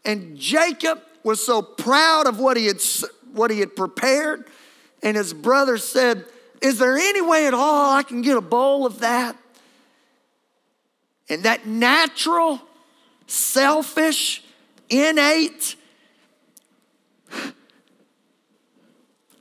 And 0.05 0.38
Jacob 0.38 1.01
was 1.23 1.43
so 1.43 1.62
proud 1.62 2.27
of 2.27 2.39
what 2.39 2.57
he 2.57 2.65
had, 2.65 2.81
what 3.31 3.50
he 3.50 3.59
had 3.59 3.75
prepared. 3.75 4.45
And 5.01 5.15
his 5.15 5.33
brother 5.33 5.77
said, 5.77 6.25
Is 6.62 6.79
there 6.79 6.97
any 6.97 7.21
way 7.21 7.47
at 7.47 7.53
all 7.53 7.95
I 7.95 8.03
can 8.03 8.21
get 8.21 8.38
a 8.38 8.41
bowl 8.41 8.85
of 8.85 9.00
that? 9.00 9.38
And 11.29 11.43
that 11.43 11.65
natural, 11.65 12.62
selfish, 13.27 14.43
innate 14.89 15.75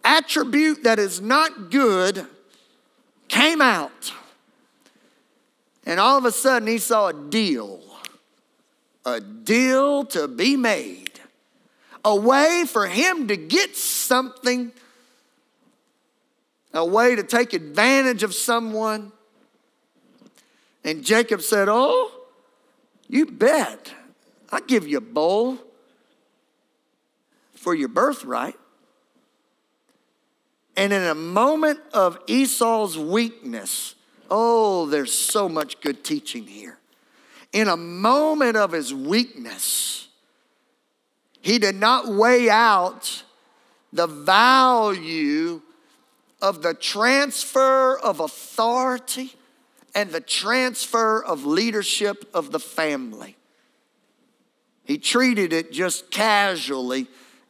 attribute 0.05 0.85
that 0.85 0.99
is 0.99 1.21
not 1.21 1.71
good 1.71 2.27
came 3.29 3.61
out. 3.61 4.13
And 5.85 5.99
all 5.99 6.19
of 6.19 6.25
a 6.25 6.33
sudden, 6.33 6.69
he 6.69 6.79
saw 6.79 7.09
a 7.09 7.13
deal, 7.13 7.81
a 9.05 9.21
deal 9.21 10.05
to 10.07 10.29
be 10.29 10.57
made, 10.57 11.21
a 12.05 12.15
way 12.15 12.65
for 12.69 12.87
him 12.87 13.29
to 13.29 13.37
get 13.37 13.77
something, 13.77 14.71
a 16.73 16.85
way 16.85 17.17
to 17.17 17.23
take 17.23 17.53
advantage 17.53 18.23
of 18.23 18.35
someone. 18.35 19.13
And 20.85 21.05
Jacob 21.05 21.43
said, 21.43 21.69
Oh, 21.71 22.13
you 23.09 23.27
bet. 23.27 23.93
I'll 24.51 24.61
give 24.61 24.87
you 24.87 24.99
a 24.99 25.03
bowl 25.03 25.59
for 27.55 27.75
your 27.75 27.89
birthright. 27.89 28.57
And 30.77 30.93
in 30.93 31.03
a 31.03 31.15
moment 31.15 31.81
of 31.93 32.19
Esau's 32.27 32.97
weakness, 32.99 33.95
Oh, 34.35 34.87
there's 34.87 35.13
so 35.13 35.47
much 35.47 35.79
good 35.83 36.03
teaching 36.03 36.47
here. 36.47 36.79
In 37.53 37.69
a 37.69 37.77
moment 37.77 38.57
of 38.57 38.73
his 38.73 38.95
weakness, 38.95 40.09
he 41.43 41.59
did 41.59 41.75
not 41.75 42.09
weigh 42.09 42.49
out 42.49 43.25
the 43.93 44.07
value 44.07 45.61
of 46.41 46.63
the 46.63 46.73
transfer 46.73 47.99
of 47.99 48.21
authority 48.21 49.35
and 49.95 50.09
the 50.09 50.21
transfer 50.23 51.23
of 51.23 51.45
leadership 51.45 52.25
of 52.33 52.53
the 52.53 52.59
family. 52.59 53.37
He 54.83 54.97
treated 54.97 55.53
it 55.53 55.73
just 55.73 56.11
casually 56.11 57.07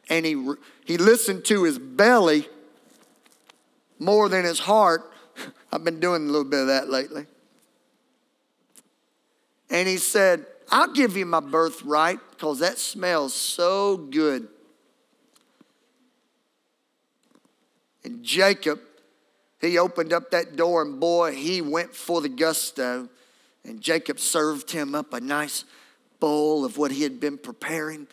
and 0.09 0.25
he, 0.25 0.53
he 0.83 0.97
listened 0.97 1.45
to 1.45 1.63
his 1.63 1.79
belly 1.79 2.49
more 4.03 4.29
than 4.29 4.45
his 4.45 4.59
heart 4.59 5.13
I've 5.71 5.83
been 5.83 5.99
doing 5.99 6.23
a 6.23 6.31
little 6.31 6.43
bit 6.43 6.61
of 6.61 6.67
that 6.67 6.89
lately. 6.89 7.25
And 9.69 9.87
he 9.87 9.97
said, 9.97 10.45
I'll 10.69 10.91
give 10.91 11.17
you 11.17 11.25
my 11.25 11.39
birthright 11.39 12.19
because 12.31 12.59
that 12.59 12.77
smells 12.77 13.33
so 13.33 13.97
good. 13.97 14.47
And 18.03 18.23
Jacob, 18.23 18.79
he 19.61 19.77
opened 19.77 20.11
up 20.11 20.31
that 20.31 20.55
door, 20.55 20.81
and 20.81 20.99
boy, 20.99 21.33
he 21.33 21.61
went 21.61 21.95
for 21.95 22.21
the 22.21 22.29
gusto. 22.29 23.07
And 23.63 23.79
Jacob 23.81 24.19
served 24.19 24.71
him 24.71 24.93
up 24.93 25.13
a 25.13 25.21
nice 25.21 25.63
bowl 26.19 26.65
of 26.65 26.77
what 26.77 26.91
he 26.91 27.03
had 27.03 27.19
been 27.19 27.37
preparing. 27.37 28.07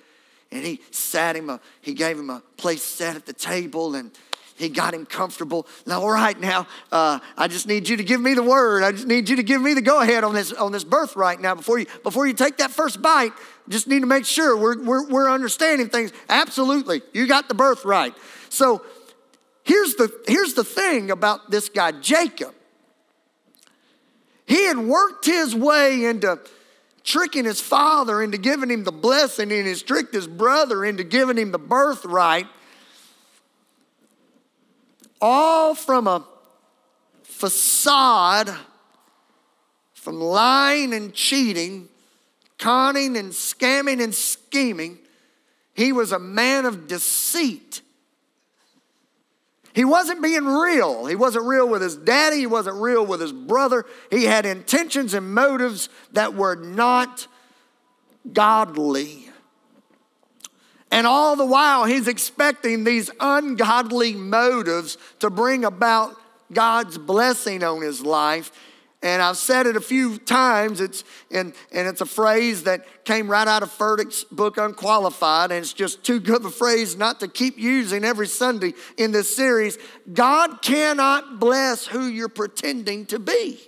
And 0.53 0.65
he 0.65 0.81
sat 0.93 1.37
him, 1.37 1.51
a, 1.51 1.61
he 1.81 1.93
gave 1.93 2.19
him 2.19 2.31
a 2.31 2.43
place 2.57 2.83
set 2.83 3.17
at 3.17 3.27
the 3.27 3.33
table, 3.33 3.97
and 3.97 4.13
he 4.61 4.69
got 4.69 4.95
him 4.95 5.07
comfortable. 5.07 5.67
Now, 5.87 6.03
all 6.03 6.11
right, 6.11 6.39
now, 6.39 6.67
uh, 6.93 7.19
I 7.37 7.49
just 7.49 7.67
need 7.67 7.89
you 7.89 7.97
to 7.97 8.05
give 8.05 8.21
me 8.21 8.35
the 8.35 8.43
word. 8.43 8.83
I 8.83 8.93
just 8.93 9.07
need 9.07 9.29
you 9.29 9.37
to 9.37 9.43
give 9.43 9.63
me 9.63 9.75
the 9.75 9.83
go 9.83 10.01
ahead 10.01 10.23
on 10.23 10.35
this, 10.35 10.53
on 10.53 10.73
this 10.73 10.85
birthright 10.85 11.41
now. 11.41 11.55
Before 11.55 11.79
you, 11.79 11.87
before 12.03 12.27
you 12.27 12.35
take 12.35 12.59
that 12.59 12.71
first 12.71 13.01
bite, 13.01 13.33
just 13.69 13.89
need 13.89 14.01
to 14.01 14.07
make 14.07 14.25
sure 14.25 14.57
we're, 14.57 14.83
we're, 14.83 15.09
we're 15.09 15.31
understanding 15.31 15.89
things. 15.89 16.13
Absolutely, 16.29 17.03
you 17.13 17.27
got 17.27 17.49
the 17.49 17.55
birthright. 17.55 18.15
So 18.49 18.83
here's 19.65 19.95
the, 19.95 20.13
here's 20.27 20.55
the 20.55 20.65
thing 20.65 21.11
about 21.11 21.51
this 21.51 21.69
guy, 21.69 21.93
Jacob. 21.93 22.55
He 24.47 24.67
had 24.67 24.79
worked 24.79 25.27
his 25.27 25.55
way 25.55 26.05
into 26.05 26.41
tricking 27.05 27.45
his 27.45 27.61
father 27.61 28.23
into 28.23 28.39
giving 28.39 28.71
him 28.71 28.85
the 28.85 28.93
blessing, 28.93 29.51
and 29.53 29.67
he's 29.67 29.83
tricked 29.83 30.15
his 30.15 30.27
brother 30.27 30.85
into 30.85 31.05
giving 31.05 31.39
him 31.39 31.51
the 31.51 31.59
birthright. 31.59 32.47
All 35.21 35.75
from 35.75 36.07
a 36.07 36.25
facade, 37.23 38.55
from 39.95 40.21
lying 40.21 40.93
and 40.95 41.13
cheating, 41.15 41.89
conning 42.59 43.17
and 43.17 43.33
scamming 43.33 44.03
and 44.03 44.15
scheming. 44.15 44.99
He 45.75 45.93
was 45.93 46.13
a 46.13 46.19
man 46.19 46.67
of 46.67 46.87
deceit. 46.87 47.83
He 49.73 49.85
wasn't 49.85 50.21
being 50.21 50.45
real. 50.45 51.07
He 51.07 51.15
wasn't 51.15 51.47
real 51.47 51.69
with 51.69 51.81
his 51.81 51.97
daddy. 51.97 52.39
He 52.39 52.47
wasn't 52.47 52.77
real 52.77 53.07
with 53.07 53.21
his 53.21 53.33
brother. 53.33 53.87
He 54.11 54.25
had 54.25 54.45
intentions 54.45 55.15
and 55.15 55.33
motives 55.33 55.89
that 56.13 56.35
were 56.35 56.57
not 56.57 57.29
godly. 58.33 59.30
And 60.91 61.07
all 61.07 61.37
the 61.37 61.47
while, 61.47 61.85
he's 61.85 62.09
expecting 62.09 62.85
these 62.85 63.11
ungodly 63.21 64.15
motives 64.15 64.99
to 65.21 65.31
bring 65.31 65.65
about 65.65 66.17
God's 66.53 66.99
blessing 66.99 67.63
on 67.63 67.81
his 67.81 68.01
life. 68.01 68.51
And 69.03 69.23
I've 69.23 69.39
said 69.39 69.67
it 69.67 69.77
a 69.77 69.81
few 69.81 70.19
times. 70.19 70.81
It's 70.81 71.05
and, 71.31 71.55
and 71.73 71.89
it's 71.89 72.03
a 72.03 72.07
phrase 72.07 72.65
that 72.65 72.85
came 73.05 73.31
right 73.31 73.49
out 73.49 73.63
of 73.63 73.71
Furtick's 73.71 74.25
book 74.25 74.59
Unqualified, 74.59 75.53
and 75.53 75.61
it's 75.61 75.73
just 75.73 76.05
too 76.05 76.21
good 76.21 76.41
of 76.41 76.45
a 76.47 76.51
phrase 76.51 76.97
not 76.97 77.21
to 77.21 77.29
keep 77.29 77.57
using 77.57 78.05
every 78.05 78.27
Sunday 78.27 78.75
in 78.99 79.13
this 79.13 79.35
series. 79.35 79.79
God 80.13 80.61
cannot 80.61 81.41
bless 81.41 81.87
who 81.87 82.09
you're 82.09 82.29
pretending 82.29 83.07
to 83.07 83.19
be. 83.19 83.59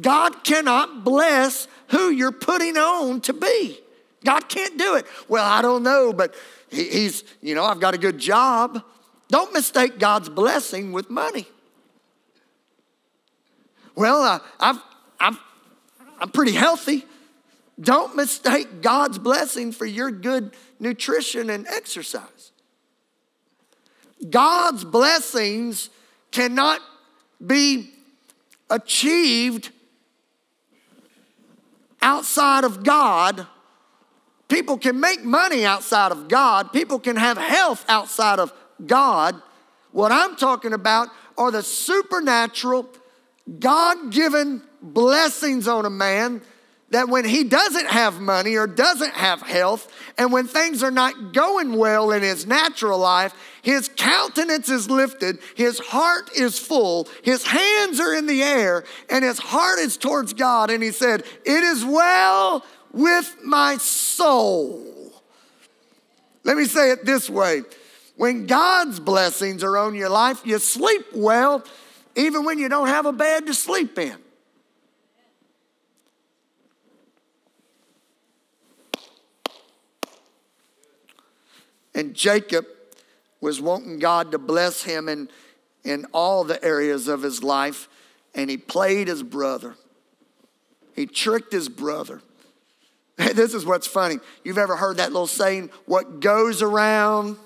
God 0.00 0.44
cannot 0.44 1.04
bless 1.04 1.66
who 1.88 2.10
you're 2.10 2.30
putting 2.30 2.76
on 2.76 3.22
to 3.22 3.32
be. 3.32 3.80
God 4.24 4.48
can't 4.48 4.78
do 4.78 4.96
it. 4.96 5.06
Well, 5.28 5.44
I 5.44 5.62
don't 5.62 5.82
know, 5.82 6.12
but 6.12 6.34
he's, 6.70 7.24
you 7.42 7.54
know, 7.54 7.64
I've 7.64 7.80
got 7.80 7.94
a 7.94 7.98
good 7.98 8.18
job. 8.18 8.82
Don't 9.28 9.52
mistake 9.52 9.98
God's 9.98 10.28
blessing 10.28 10.92
with 10.92 11.10
money. 11.10 11.46
Well, 13.94 14.22
uh, 14.22 14.38
I've, 14.60 14.82
I've, 15.18 15.38
I'm 16.18 16.30
pretty 16.30 16.52
healthy. 16.52 17.04
Don't 17.80 18.16
mistake 18.16 18.82
God's 18.82 19.18
blessing 19.18 19.72
for 19.72 19.86
your 19.86 20.10
good 20.10 20.54
nutrition 20.80 21.50
and 21.50 21.66
exercise. 21.66 22.52
God's 24.30 24.84
blessings 24.84 25.90
cannot 26.30 26.80
be 27.44 27.90
achieved 28.70 29.70
outside 32.00 32.64
of 32.64 32.82
God. 32.82 33.46
People 34.48 34.78
can 34.78 35.00
make 35.00 35.24
money 35.24 35.64
outside 35.64 36.12
of 36.12 36.28
God. 36.28 36.72
People 36.72 36.98
can 36.98 37.16
have 37.16 37.36
health 37.36 37.84
outside 37.88 38.38
of 38.38 38.52
God. 38.84 39.40
What 39.92 40.12
I'm 40.12 40.36
talking 40.36 40.72
about 40.72 41.08
are 41.36 41.50
the 41.50 41.62
supernatural 41.62 42.88
God 43.58 44.12
given 44.12 44.62
blessings 44.82 45.68
on 45.68 45.84
a 45.84 45.90
man 45.90 46.42
that 46.90 47.08
when 47.08 47.24
he 47.24 47.42
doesn't 47.42 47.88
have 47.88 48.20
money 48.20 48.54
or 48.54 48.66
doesn't 48.66 49.14
have 49.14 49.42
health, 49.42 49.92
and 50.18 50.32
when 50.32 50.46
things 50.46 50.82
are 50.84 50.90
not 50.90 51.32
going 51.32 51.74
well 51.76 52.12
in 52.12 52.22
his 52.22 52.46
natural 52.46 52.98
life, 52.98 53.34
his 53.62 53.90
countenance 53.96 54.68
is 54.68 54.88
lifted, 54.88 55.38
his 55.56 55.80
heart 55.80 56.30
is 56.36 56.58
full, 56.58 57.08
his 57.24 57.44
hands 57.44 57.98
are 57.98 58.14
in 58.14 58.26
the 58.26 58.42
air, 58.42 58.84
and 59.10 59.24
his 59.24 59.38
heart 59.38 59.80
is 59.80 59.96
towards 59.96 60.32
God. 60.32 60.70
And 60.70 60.80
he 60.80 60.92
said, 60.92 61.24
It 61.44 61.64
is 61.64 61.84
well 61.84 62.64
with 62.96 63.36
my 63.44 63.76
soul. 63.76 64.82
Let 66.44 66.56
me 66.56 66.64
say 66.64 66.90
it 66.92 67.04
this 67.04 67.28
way 67.28 67.62
when 68.16 68.46
God's 68.46 68.98
blessings 68.98 69.62
are 69.62 69.76
on 69.76 69.94
your 69.94 70.08
life, 70.08 70.40
you 70.46 70.58
sleep 70.58 71.04
well 71.14 71.62
even 72.16 72.44
when 72.46 72.58
you 72.58 72.70
don't 72.70 72.88
have 72.88 73.04
a 73.04 73.12
bed 73.12 73.46
to 73.46 73.54
sleep 73.54 73.98
in. 73.98 74.16
And 81.94 82.14
Jacob 82.14 82.66
was 83.42 83.60
wanting 83.60 83.98
God 83.98 84.32
to 84.32 84.38
bless 84.38 84.82
him 84.82 85.10
in, 85.10 85.28
in 85.84 86.06
all 86.12 86.44
the 86.44 86.62
areas 86.64 87.08
of 87.08 87.22
his 87.22 87.42
life, 87.42 87.88
and 88.34 88.48
he 88.48 88.56
played 88.56 89.08
his 89.08 89.22
brother. 89.22 89.76
He 90.94 91.04
tricked 91.06 91.52
his 91.52 91.68
brother. 91.68 92.22
This 93.16 93.54
is 93.54 93.64
what's 93.64 93.86
funny. 93.86 94.18
You've 94.44 94.58
ever 94.58 94.76
heard 94.76 94.98
that 94.98 95.12
little 95.12 95.26
saying, 95.26 95.70
what 95.86 96.20
goes 96.20 96.62
around 96.62 97.38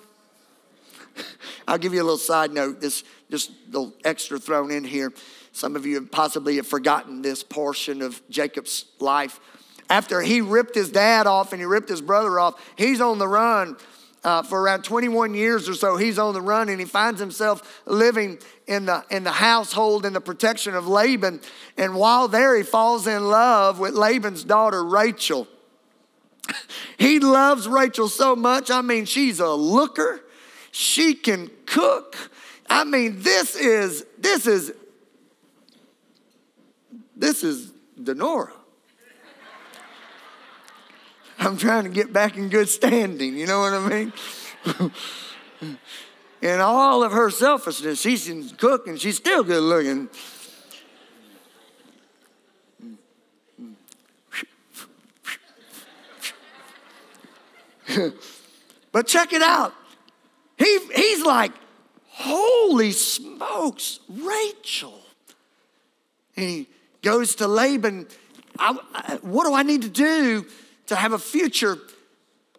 I'll 1.69 1.79
give 1.79 1.95
you 1.95 2.03
a 2.03 2.05
little 2.05 2.19
side 2.19 2.53
note, 2.53 2.81
this 2.81 3.05
just 3.31 3.53
little 3.67 3.93
extra 4.05 4.39
thrown 4.39 4.71
in 4.71 4.85
here. 4.85 5.13
Some 5.53 5.77
of 5.77 5.87
you 5.87 6.01
possibly 6.07 6.57
have 6.57 6.67
forgotten 6.67 7.23
this 7.23 7.43
portion 7.43 8.03
of 8.03 8.21
Jacob's 8.31 8.87
life. 8.99 9.41
After 9.89 10.21
he 10.21 10.41
ripped 10.41 10.75
his 10.75 10.91
dad 10.91 11.27
off 11.27 11.53
and 11.53 11.61
he 11.61 11.67
ripped 11.67 11.89
his 11.89 12.01
brother 12.01 12.39
off, 12.39 12.61
he's 12.77 13.01
on 13.01 13.19
the 13.19 13.27
run 13.27 13.77
uh, 14.23 14.43
for 14.43 14.61
around 14.61 14.85
21 14.85 15.35
years 15.35 15.69
or 15.69 15.75
so. 15.75 15.97
He's 15.97 16.19
on 16.19 16.35
the 16.35 16.43
run 16.43 16.69
and 16.69 16.79
he 16.79 16.87
finds 16.87 17.19
himself 17.19 17.83
living 17.87 18.39
in 18.69 18.87
the, 18.87 19.05
in 19.11 19.25
the 19.25 19.33
household 19.33 20.07
in 20.07 20.13
the 20.13 20.21
protection 20.21 20.75
of 20.77 20.87
Laban. 20.87 21.41
And 21.77 21.97
while 21.97 22.29
there, 22.29 22.57
he 22.57 22.63
falls 22.63 23.09
in 23.09 23.29
love 23.29 23.81
with 23.81 23.95
Laban's 23.95 24.45
daughter, 24.45 24.85
Rachel. 24.85 25.49
he 26.99 27.19
loves 27.19 27.69
Rachel 27.69 28.09
so 28.09 28.37
much. 28.37 28.71
I 28.71 28.83
mean, 28.83 29.05
she's 29.05 29.41
a 29.41 29.51
looker. 29.51 30.21
She 30.71 31.15
can 31.15 31.51
cook. 31.67 32.17
I 32.69 32.85
mean, 32.85 33.21
this 33.21 33.57
is, 33.57 34.05
this 34.19 34.47
is, 34.47 34.73
this 37.17 37.43
is 37.43 37.73
Denora. 38.01 38.53
I'm 41.39 41.57
trying 41.57 41.85
to 41.85 41.91
get 41.91 42.13
back 42.13 42.37
in 42.37 42.49
good 42.49 42.69
standing, 42.69 43.37
you 43.37 43.47
know 43.47 43.61
what 43.61 43.73
I 43.73 43.89
mean? 43.89 44.13
and 46.43 46.63
all 46.63 47.03
of 47.03 47.13
her 47.13 47.31
selfishness, 47.31 48.01
she 48.01 48.17
can 48.17 48.49
cook 48.51 48.87
and 48.87 49.01
she's 49.01 49.17
still 49.17 49.43
good 49.43 49.63
looking. 49.63 50.09
but 58.93 59.07
check 59.07 59.33
it 59.33 59.43
out. 59.43 59.75
He, 60.59 60.79
he's 60.95 61.25
like, 61.25 61.53
holy 62.07 62.93
smokes, 62.93 64.01
Rachel. 64.09 65.01
And 66.37 66.49
he 66.49 66.69
goes 67.03 67.37
to 67.37 67.49
Laban, 67.49 68.07
I, 68.59 68.79
I, 68.93 69.19
what 69.23 69.47
do 69.47 69.55
I 69.55 69.63
need 69.63 69.83
to 69.83 69.89
do 69.89 70.47
to 70.87 70.97
have 70.97 71.13
a 71.13 71.19
future 71.19 71.79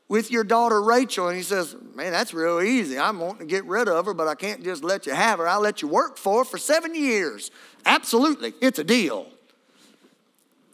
with 0.08 0.32
your 0.32 0.44
daughter 0.44 0.82
Rachel? 0.82 1.28
And 1.28 1.38
he 1.38 1.44
says, 1.44 1.76
man, 1.96 2.12
that's 2.12 2.34
real 2.34 2.60
easy. 2.62 2.98
I'm 2.98 3.20
wanting 3.20 3.40
to 3.40 3.46
get 3.46 3.66
rid 3.66 3.88
of 3.88 4.06
her, 4.06 4.14
but 4.14 4.28
I 4.28 4.36
can't 4.36 4.64
just 4.64 4.84
let 4.84 5.06
you 5.06 5.14
have 5.14 5.40
her. 5.40 5.48
I'll 5.48 5.62
let 5.62 5.82
you 5.82 5.88
work 5.88 6.18
for 6.18 6.40
her 6.40 6.46
for 6.46 6.58
seven 6.58 6.96
years. 6.96 7.52
Absolutely, 7.86 8.54
it's 8.62 8.80
a 8.80 8.84
deal. 8.84 9.28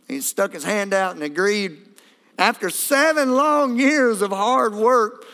he 0.08 0.22
stuck 0.22 0.54
his 0.54 0.64
hand 0.64 0.94
out 0.94 1.16
and 1.16 1.24
agreed. 1.24 1.87
After 2.38 2.70
seven 2.70 3.34
long 3.34 3.80
years 3.80 4.22
of 4.22 4.32
hard 4.32 4.76
work, 4.76 5.26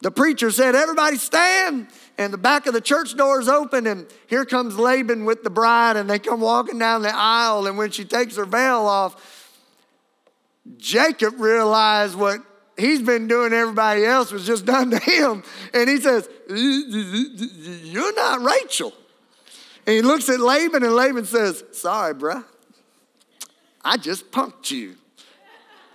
the 0.00 0.10
preacher 0.10 0.50
said, 0.50 0.74
Everybody 0.74 1.16
stand. 1.16 1.88
And 2.16 2.32
the 2.32 2.38
back 2.38 2.66
of 2.66 2.74
the 2.74 2.80
church 2.80 3.16
door 3.16 3.40
is 3.40 3.48
open, 3.48 3.88
and 3.88 4.06
here 4.28 4.44
comes 4.44 4.78
Laban 4.78 5.24
with 5.24 5.42
the 5.42 5.50
bride, 5.50 5.96
and 5.96 6.08
they 6.08 6.20
come 6.20 6.40
walking 6.40 6.78
down 6.78 7.02
the 7.02 7.12
aisle. 7.12 7.66
And 7.66 7.76
when 7.76 7.90
she 7.90 8.04
takes 8.04 8.36
her 8.36 8.44
veil 8.44 8.86
off, 8.86 9.50
Jacob 10.76 11.40
realized 11.40 12.14
what 12.14 12.40
he's 12.78 13.02
been 13.02 13.26
doing 13.26 13.52
everybody 13.52 14.04
else 14.04 14.30
was 14.30 14.46
just 14.46 14.64
done 14.66 14.90
to 14.90 14.98
him. 14.98 15.42
And 15.72 15.88
he 15.88 16.00
says, 16.00 16.28
You're 16.48 18.14
not 18.14 18.42
Rachel. 18.42 18.92
And 19.86 19.96
he 19.96 20.02
looks 20.02 20.28
at 20.28 20.38
Laban, 20.38 20.82
and 20.82 20.94
Laban 20.94 21.24
says, 21.24 21.64
Sorry, 21.72 22.14
bruh. 22.14 22.44
I 23.84 23.96
just 23.96 24.30
punked 24.30 24.70
you. 24.70 24.96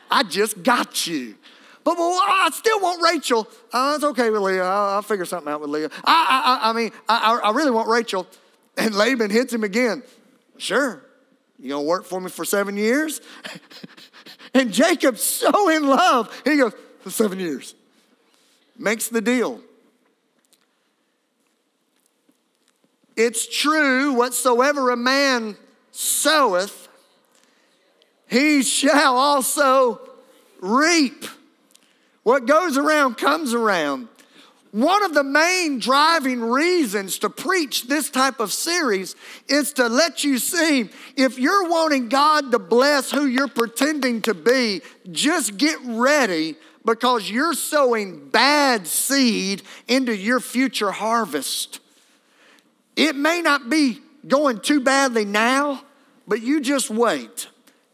I 0.10 0.24
just 0.24 0.64
got 0.64 1.08
you. 1.08 1.36
But 1.84 1.98
well, 1.98 2.20
I 2.22 2.50
still 2.54 2.80
want 2.80 3.02
Rachel. 3.02 3.48
Uh, 3.72 3.94
it's 3.96 4.04
okay 4.04 4.30
with 4.30 4.42
Leah. 4.42 4.64
I'll, 4.64 4.96
I'll, 4.96 5.02
figure 5.02 5.26
something 5.26 5.52
out 5.52 5.62
with 5.62 5.70
Leah. 5.70 5.90
I, 6.04 6.60
I, 6.64 6.70
I 6.70 6.74
mean, 6.74 6.92
I, 7.08 7.40
I 7.44 7.52
really 7.52 7.72
want 7.72 7.88
Rachel. 7.88 8.28
And 8.78 8.94
Laban 8.94 9.30
hits 9.30 9.54
him 9.54 9.64
again. 9.64 10.04
Sure. 10.58 11.02
You 11.58 11.70
gonna 11.70 11.84
work 11.84 12.06
for 12.06 12.22
me 12.22 12.30
for 12.30 12.46
seven 12.46 12.78
years? 12.78 13.22
and 14.54 14.72
Jacob's 14.72 15.24
so 15.24 15.70
in 15.70 15.88
love. 15.88 16.42
He 16.46 16.58
goes, 16.58 16.74
for 17.00 17.10
seven 17.10 17.40
years. 17.40 17.76
Makes 18.78 19.10
the 19.10 19.22
deal. 19.22 19.62
it's 23.20 23.46
true, 23.46 24.14
whatsoever 24.14 24.92
a 24.92 24.98
man 24.98 25.58
soweth, 25.92 26.88
he 28.30 28.62
shall 28.62 29.18
also 29.18 30.00
reap. 30.62 31.26
What 32.24 32.46
goes 32.46 32.78
around 32.78 33.16
comes 33.18 33.54
around. 33.54 34.08
One 34.72 35.04
of 35.04 35.16
the 35.16 35.24
main 35.24 35.80
driving 35.80 36.42
reasons 36.42 37.18
to 37.20 37.30
preach 37.30 37.88
this 37.88 38.12
type 38.12 38.40
of 38.40 38.54
series 38.54 39.16
is 39.48 39.74
to 39.74 39.88
let 39.88 40.24
you 40.24 40.38
see 40.38 40.90
if 41.16 41.40
you're 41.40 41.68
wanting 41.68 42.08
God 42.08 42.52
to 42.52 42.60
bless 42.60 43.10
who 43.10 43.26
you're 43.26 43.48
pretending 43.48 44.22
to 44.24 44.36
be, 44.36 44.82
just 45.12 45.58
get 45.58 45.80
ready 45.84 46.56
because 46.86 47.32
you're 47.32 47.56
sowing 47.56 48.30
bad 48.30 48.86
seed 48.86 49.64
into 49.88 50.16
your 50.16 50.40
future 50.40 50.92
harvest. 50.92 51.80
It 52.96 53.16
may 53.16 53.42
not 53.42 53.72
be 53.72 54.00
going 54.28 54.60
too 54.60 54.82
badly 54.82 55.26
now, 55.26 55.84
but 56.28 56.44
you 56.44 56.62
just 56.62 56.92
wait. 56.92 57.48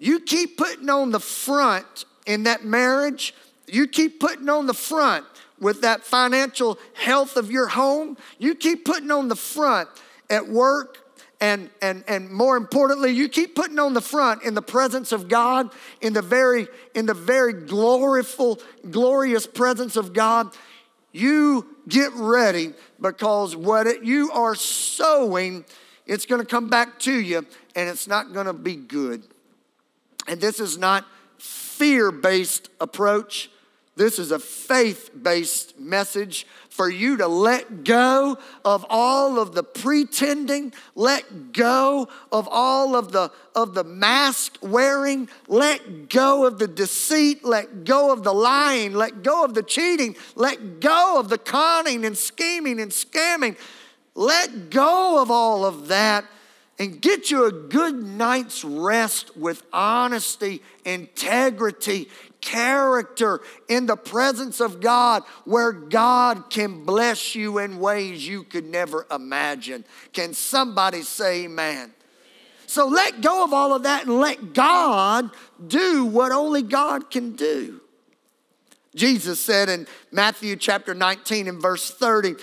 You 0.06 0.20
keep 0.20 0.56
putting 0.56 0.88
on 0.88 1.10
the 1.10 1.20
front 1.20 2.06
in 2.28 2.44
that 2.44 2.64
marriage, 2.64 3.34
you 3.66 3.88
keep 3.88 4.20
putting 4.20 4.48
on 4.50 4.68
the 4.68 4.74
front 4.76 5.26
with 5.60 5.82
that 5.82 6.04
financial 6.04 6.78
health 6.94 7.38
of 7.38 7.50
your 7.50 7.68
home, 7.70 8.16
you 8.38 8.54
keep 8.54 8.86
putting 8.86 9.10
on 9.10 9.30
the 9.30 9.36
front 9.36 9.90
at 10.30 10.48
work, 10.48 11.00
and, 11.42 11.72
and, 11.82 12.04
and 12.08 12.30
more 12.30 12.56
importantly, 12.56 13.14
you 13.14 13.28
keep 13.28 13.56
putting 13.56 13.80
on 13.80 13.96
the 13.96 14.02
front 14.02 14.44
in 14.44 14.54
the 14.54 14.62
presence 14.62 15.12
of 15.12 15.28
God, 15.28 15.72
in 16.02 16.14
the 16.14 16.22
very, 16.22 16.68
in 16.94 17.08
the 17.08 17.16
very 17.16 17.54
gloriful, 17.54 18.60
glorious 18.92 19.48
presence 19.48 19.96
of 19.96 20.14
God. 20.14 20.56
You 21.14 21.66
get 21.88 22.14
ready 22.14 22.74
because 23.02 23.56
what 23.56 23.88
it, 23.88 24.04
you 24.04 24.32
are 24.34 24.54
sowing, 24.54 25.66
it's 26.06 26.28
going 26.28 26.42
to 26.42 26.48
come 26.48 26.70
back 26.70 27.00
to 27.00 27.20
you 27.20 27.48
and 27.76 27.90
it's 27.90 28.08
not 28.08 28.34
going 28.34 28.46
to 28.46 28.54
be 28.54 28.76
good. 28.76 29.24
And 30.28 30.42
this 30.42 30.60
is 30.60 30.78
not 30.78 31.06
fear 31.38 32.12
based 32.12 32.70
approach. 32.80 33.50
This 33.98 34.20
is 34.20 34.32
a 34.32 34.40
faith 34.40 35.10
based 35.22 35.80
message 35.80 36.46
for 36.70 36.90
you 36.90 37.16
to 37.18 37.28
let 37.28 37.86
go 37.86 38.38
of 38.66 38.86
all 38.90 39.40
of 39.40 39.56
the 39.56 39.64
pretending, 39.64 40.74
let 40.96 41.54
go 41.54 42.10
of 42.30 42.50
all 42.52 42.98
of 42.98 43.14
the, 43.14 43.32
of 43.56 43.74
the 43.74 43.86
mask 43.86 44.58
wearing, 44.62 45.30
let 45.48 46.10
go 46.10 46.46
of 46.46 46.60
the 46.60 46.68
deceit, 46.68 47.46
let 47.46 47.86
go 47.86 48.12
of 48.12 48.24
the 48.24 48.34
lying, 48.34 48.94
let 48.94 49.24
go 49.24 49.46
of 49.46 49.54
the 49.54 49.64
cheating, 49.64 50.18
let 50.36 50.82
go 50.82 51.18
of 51.18 51.30
the 51.30 51.38
conning 51.38 52.04
and 52.04 52.18
scheming 52.18 52.82
and 52.82 52.92
scamming. 52.92 53.58
Let 54.14 54.70
go 54.70 55.22
of 55.22 55.32
all 55.32 55.66
of 55.66 55.88
that 55.88 56.26
and 56.78 57.02
get 57.02 57.32
you 57.32 57.46
a 57.46 57.52
good 57.52 57.96
night's 57.96 58.64
rest 58.64 59.36
with 59.38 59.64
honesty, 59.72 60.62
integrity, 60.84 62.10
character 62.42 63.42
in 63.68 63.86
the 63.86 63.96
presence 63.96 64.60
of 64.60 64.80
God 64.82 65.24
where 65.46 65.72
God 65.72 66.50
can 66.50 66.86
bless 66.86 67.34
you 67.34 67.58
in 67.58 67.80
ways 67.80 68.28
you 68.28 68.44
could 68.44 68.66
never 68.66 69.06
imagine. 69.10 69.84
Can 70.14 70.34
somebody 70.34 71.02
say 71.02 71.46
amen? 71.46 71.92
So 72.68 72.88
let 72.88 73.22
go 73.22 73.44
of 73.44 73.54
all 73.54 73.74
of 73.74 73.84
that 73.84 74.06
and 74.06 74.20
let 74.20 74.54
God 74.54 75.30
do 75.66 76.06
what 76.06 76.32
only 76.32 76.62
God 76.62 77.10
can 77.10 77.36
do. 77.36 77.82
Jesus 78.96 79.40
said 79.40 79.70
in 79.70 79.88
Matthew 80.12 80.56
chapter 80.56 80.94
19 80.94 81.48
and 81.48 81.62
verse 81.62 81.92
30, 81.92 82.36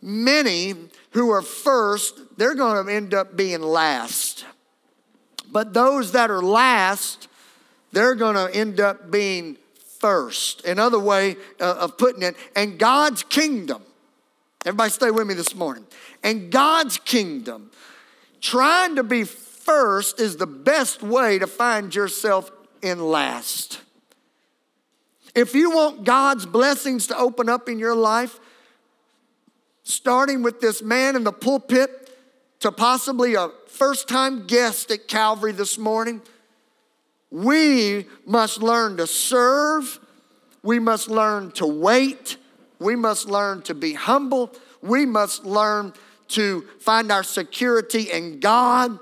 many 0.00 0.74
who 1.10 1.30
are 1.30 1.42
first, 1.42 2.20
they're 2.36 2.54
going 2.54 2.86
to 2.86 2.92
end 2.92 3.14
up 3.14 3.36
being 3.36 3.62
last. 3.62 4.44
But 5.50 5.72
those 5.72 6.12
that 6.12 6.30
are 6.30 6.42
last, 6.42 7.28
they're 7.92 8.14
going 8.14 8.34
to 8.34 8.54
end 8.54 8.80
up 8.80 9.10
being 9.10 9.56
first. 9.98 10.64
Another 10.64 10.98
way 10.98 11.36
uh, 11.60 11.76
of 11.80 11.98
putting 11.98 12.22
it, 12.22 12.36
and 12.54 12.78
God's 12.78 13.22
kingdom. 13.22 13.82
Everybody 14.64 14.90
stay 14.90 15.10
with 15.10 15.26
me 15.26 15.34
this 15.34 15.54
morning. 15.54 15.86
And 16.22 16.50
God's 16.50 16.98
kingdom, 16.98 17.70
trying 18.40 18.96
to 18.96 19.04
be 19.04 19.24
first 19.24 20.20
is 20.20 20.36
the 20.36 20.46
best 20.46 21.02
way 21.02 21.38
to 21.38 21.46
find 21.46 21.94
yourself 21.94 22.50
in 22.82 23.00
last. 23.00 23.80
If 25.34 25.54
you 25.54 25.70
want 25.70 26.04
God's 26.04 26.46
blessings 26.46 27.06
to 27.08 27.16
open 27.16 27.48
up 27.48 27.68
in 27.68 27.78
your 27.78 27.94
life, 27.94 28.40
starting 29.82 30.42
with 30.42 30.60
this 30.60 30.82
man 30.82 31.14
in 31.14 31.24
the 31.24 31.32
pulpit 31.32 32.05
to 32.60 32.72
possibly 32.72 33.34
a 33.34 33.50
first 33.68 34.08
time 34.08 34.46
guest 34.46 34.90
at 34.90 35.08
Calvary 35.08 35.52
this 35.52 35.78
morning, 35.78 36.22
we 37.30 38.06
must 38.24 38.62
learn 38.62 38.96
to 38.96 39.06
serve, 39.06 39.98
we 40.62 40.78
must 40.78 41.08
learn 41.08 41.50
to 41.52 41.66
wait, 41.66 42.36
we 42.78 42.96
must 42.96 43.28
learn 43.28 43.62
to 43.62 43.74
be 43.74 43.92
humble, 43.92 44.52
we 44.82 45.04
must 45.04 45.44
learn 45.44 45.92
to 46.28 46.62
find 46.80 47.12
our 47.12 47.22
security 47.22 48.10
in 48.10 48.40
God. 48.40 48.98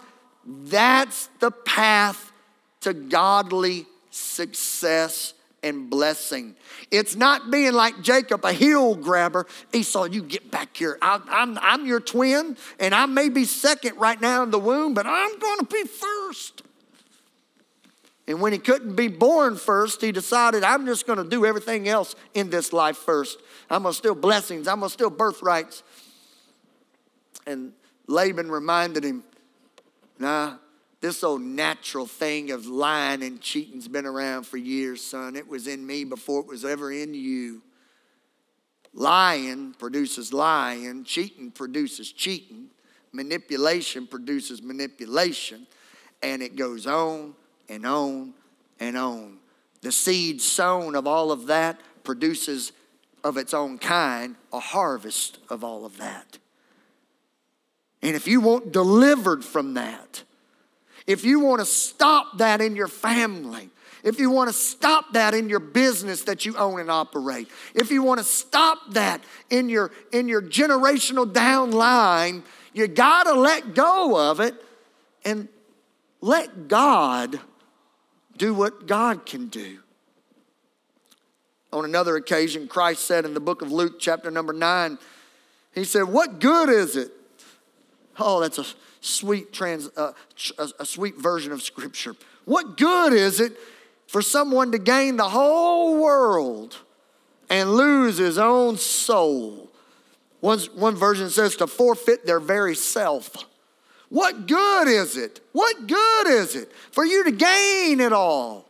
That's 0.46 1.28
the 1.40 1.50
path 1.50 2.32
to 2.80 2.92
godly 2.92 3.86
success 4.10 5.34
and 5.64 5.90
blessing. 5.90 6.54
It's 6.90 7.16
not 7.16 7.50
being 7.50 7.72
like 7.72 8.02
Jacob, 8.02 8.44
a 8.44 8.52
heel 8.52 8.94
grabber. 8.94 9.46
Esau, 9.72 10.04
you 10.04 10.22
get 10.22 10.50
back 10.50 10.76
here. 10.76 10.98
I, 11.02 11.20
I'm, 11.28 11.58
I'm 11.58 11.86
your 11.86 12.00
twin, 12.00 12.56
and 12.78 12.94
I 12.94 13.06
may 13.06 13.30
be 13.30 13.44
second 13.44 13.96
right 13.96 14.20
now 14.20 14.42
in 14.44 14.50
the 14.50 14.58
womb, 14.58 14.94
but 14.94 15.06
I'm 15.06 15.38
going 15.38 15.58
to 15.60 15.64
be 15.64 15.84
first. 15.84 16.62
And 18.28 18.40
when 18.40 18.52
he 18.52 18.58
couldn't 18.58 18.94
be 18.94 19.08
born 19.08 19.56
first, 19.56 20.00
he 20.00 20.12
decided, 20.12 20.62
I'm 20.62 20.86
just 20.86 21.06
going 21.06 21.18
to 21.18 21.28
do 21.28 21.44
everything 21.44 21.88
else 21.88 22.14
in 22.34 22.50
this 22.50 22.72
life 22.72 22.96
first. 22.96 23.38
I'm 23.70 23.82
going 23.82 23.92
to 23.92 23.98
steal 23.98 24.14
blessings, 24.14 24.68
I'm 24.68 24.80
going 24.80 24.90
to 24.90 24.92
steal 24.92 25.10
birthrights. 25.10 25.82
And 27.46 27.72
Laban 28.06 28.50
reminded 28.50 29.04
him, 29.04 29.24
nah, 30.18 30.56
this 31.04 31.22
old 31.22 31.42
natural 31.42 32.06
thing 32.06 32.50
of 32.50 32.66
lying 32.66 33.22
and 33.22 33.38
cheating's 33.38 33.86
been 33.86 34.06
around 34.06 34.44
for 34.44 34.56
years, 34.56 35.04
son. 35.04 35.36
It 35.36 35.46
was 35.46 35.66
in 35.66 35.86
me 35.86 36.02
before 36.04 36.40
it 36.40 36.46
was 36.46 36.64
ever 36.64 36.90
in 36.90 37.12
you. 37.12 37.60
Lying 38.94 39.74
produces 39.74 40.32
lying, 40.32 41.04
cheating 41.04 41.50
produces 41.50 42.10
cheating, 42.10 42.68
manipulation 43.12 44.06
produces 44.06 44.62
manipulation, 44.62 45.66
and 46.22 46.40
it 46.40 46.56
goes 46.56 46.86
on 46.86 47.34
and 47.68 47.84
on 47.84 48.32
and 48.80 48.96
on. 48.96 49.36
The 49.82 49.92
seed 49.92 50.40
sown 50.40 50.94
of 50.94 51.06
all 51.06 51.30
of 51.30 51.48
that 51.48 51.78
produces 52.02 52.72
of 53.22 53.36
its 53.36 53.52
own 53.52 53.76
kind 53.76 54.36
a 54.54 54.58
harvest 54.58 55.38
of 55.50 55.62
all 55.64 55.84
of 55.84 55.98
that. 55.98 56.38
And 58.00 58.16
if 58.16 58.26
you 58.26 58.40
want 58.40 58.72
delivered 58.72 59.44
from 59.44 59.74
that, 59.74 60.22
if 61.06 61.24
you 61.24 61.40
want 61.40 61.60
to 61.60 61.66
stop 61.66 62.38
that 62.38 62.60
in 62.60 62.76
your 62.76 62.88
family, 62.88 63.70
if 64.02 64.18
you 64.18 64.30
want 64.30 64.48
to 64.48 64.54
stop 64.54 65.12
that 65.14 65.34
in 65.34 65.48
your 65.48 65.60
business 65.60 66.22
that 66.24 66.44
you 66.44 66.56
own 66.56 66.78
and 66.80 66.90
operate, 66.90 67.48
if 67.74 67.90
you 67.90 68.02
want 68.02 68.18
to 68.18 68.24
stop 68.24 68.78
that 68.90 69.22
in 69.50 69.68
your 69.68 69.90
in 70.12 70.28
your 70.28 70.42
generational 70.42 71.30
downline, 71.30 72.42
you 72.72 72.86
got 72.86 73.24
to 73.24 73.32
let 73.32 73.74
go 73.74 74.30
of 74.30 74.40
it 74.40 74.54
and 75.24 75.48
let 76.20 76.68
God 76.68 77.40
do 78.36 78.52
what 78.52 78.86
God 78.86 79.24
can 79.24 79.48
do. 79.48 79.78
On 81.72 81.84
another 81.84 82.16
occasion, 82.16 82.68
Christ 82.68 83.04
said 83.04 83.24
in 83.24 83.34
the 83.34 83.40
book 83.40 83.62
of 83.62 83.72
Luke, 83.72 83.98
chapter 83.98 84.30
number 84.30 84.52
9, 84.52 84.98
he 85.74 85.84
said, 85.84 86.04
"What 86.04 86.40
good 86.40 86.68
is 86.68 86.94
it?" 86.96 87.10
Oh, 88.18 88.40
that's 88.40 88.58
a 88.58 88.66
sweet 89.04 89.52
trans, 89.52 89.90
uh, 89.96 90.12
a, 90.78 90.86
sweet 90.86 91.16
version 91.16 91.52
of 91.52 91.62
Scripture. 91.62 92.16
What 92.44 92.76
good 92.76 93.12
is 93.12 93.40
it 93.40 93.52
for 94.06 94.22
someone 94.22 94.72
to 94.72 94.78
gain 94.78 95.16
the 95.16 95.28
whole 95.28 96.00
world 96.00 96.78
and 97.50 97.74
lose 97.74 98.18
his 98.18 98.38
own 98.38 98.76
soul? 98.76 99.70
One, 100.40 100.58
one 100.74 100.96
version 100.96 101.30
says 101.30 101.56
to 101.56 101.66
forfeit 101.66 102.26
their 102.26 102.40
very 102.40 102.74
self. 102.74 103.30
What 104.08 104.46
good 104.46 104.88
is 104.88 105.16
it? 105.16 105.40
What 105.52 105.86
good 105.86 106.26
is 106.28 106.54
it 106.54 106.70
for 106.92 107.04
you 107.04 107.24
to 107.24 107.32
gain 107.32 108.00
it 108.00 108.12
all? 108.12 108.66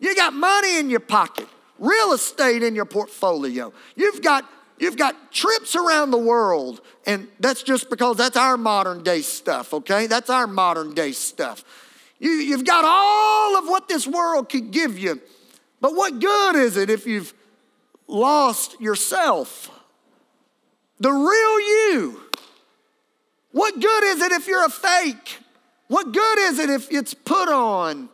You 0.00 0.14
got 0.14 0.32
money 0.32 0.78
in 0.78 0.90
your 0.90 1.00
pocket, 1.00 1.48
real 1.78 2.12
estate 2.12 2.62
in 2.62 2.74
your 2.74 2.84
portfolio. 2.84 3.72
You've 3.94 4.20
got 4.20 4.48
You've 4.78 4.96
got 4.96 5.32
trips 5.32 5.76
around 5.76 6.10
the 6.10 6.18
world, 6.18 6.80
and 7.06 7.28
that's 7.38 7.62
just 7.62 7.88
because 7.88 8.16
that's 8.16 8.36
our 8.36 8.56
modern 8.56 9.02
day 9.02 9.20
stuff, 9.20 9.72
okay? 9.72 10.06
That's 10.06 10.30
our 10.30 10.46
modern 10.46 10.94
day 10.94 11.12
stuff. 11.12 11.64
You, 12.18 12.30
you've 12.30 12.64
got 12.64 12.84
all 12.84 13.58
of 13.58 13.66
what 13.66 13.88
this 13.88 14.06
world 14.06 14.48
could 14.48 14.70
give 14.70 14.98
you, 14.98 15.20
but 15.80 15.94
what 15.94 16.20
good 16.20 16.56
is 16.56 16.76
it 16.76 16.90
if 16.90 17.06
you've 17.06 17.34
lost 18.06 18.80
yourself? 18.80 19.70
The 21.00 21.10
real 21.10 21.60
you. 21.60 22.20
What 23.52 23.74
good 23.80 24.04
is 24.04 24.22
it 24.22 24.32
if 24.32 24.46
you're 24.46 24.64
a 24.64 24.70
fake? 24.70 25.38
What 25.88 26.12
good 26.12 26.38
is 26.38 26.58
it 26.58 26.70
if 26.70 26.90
it's 26.90 27.12
put 27.12 27.48
on? 27.48 28.08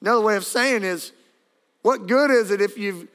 Another 0.00 0.20
way 0.22 0.36
of 0.36 0.44
saying 0.44 0.82
is, 0.82 1.12
what 1.82 2.06
good 2.06 2.30
is 2.30 2.50
it 2.50 2.60
if 2.60 2.76
you've 2.76 3.08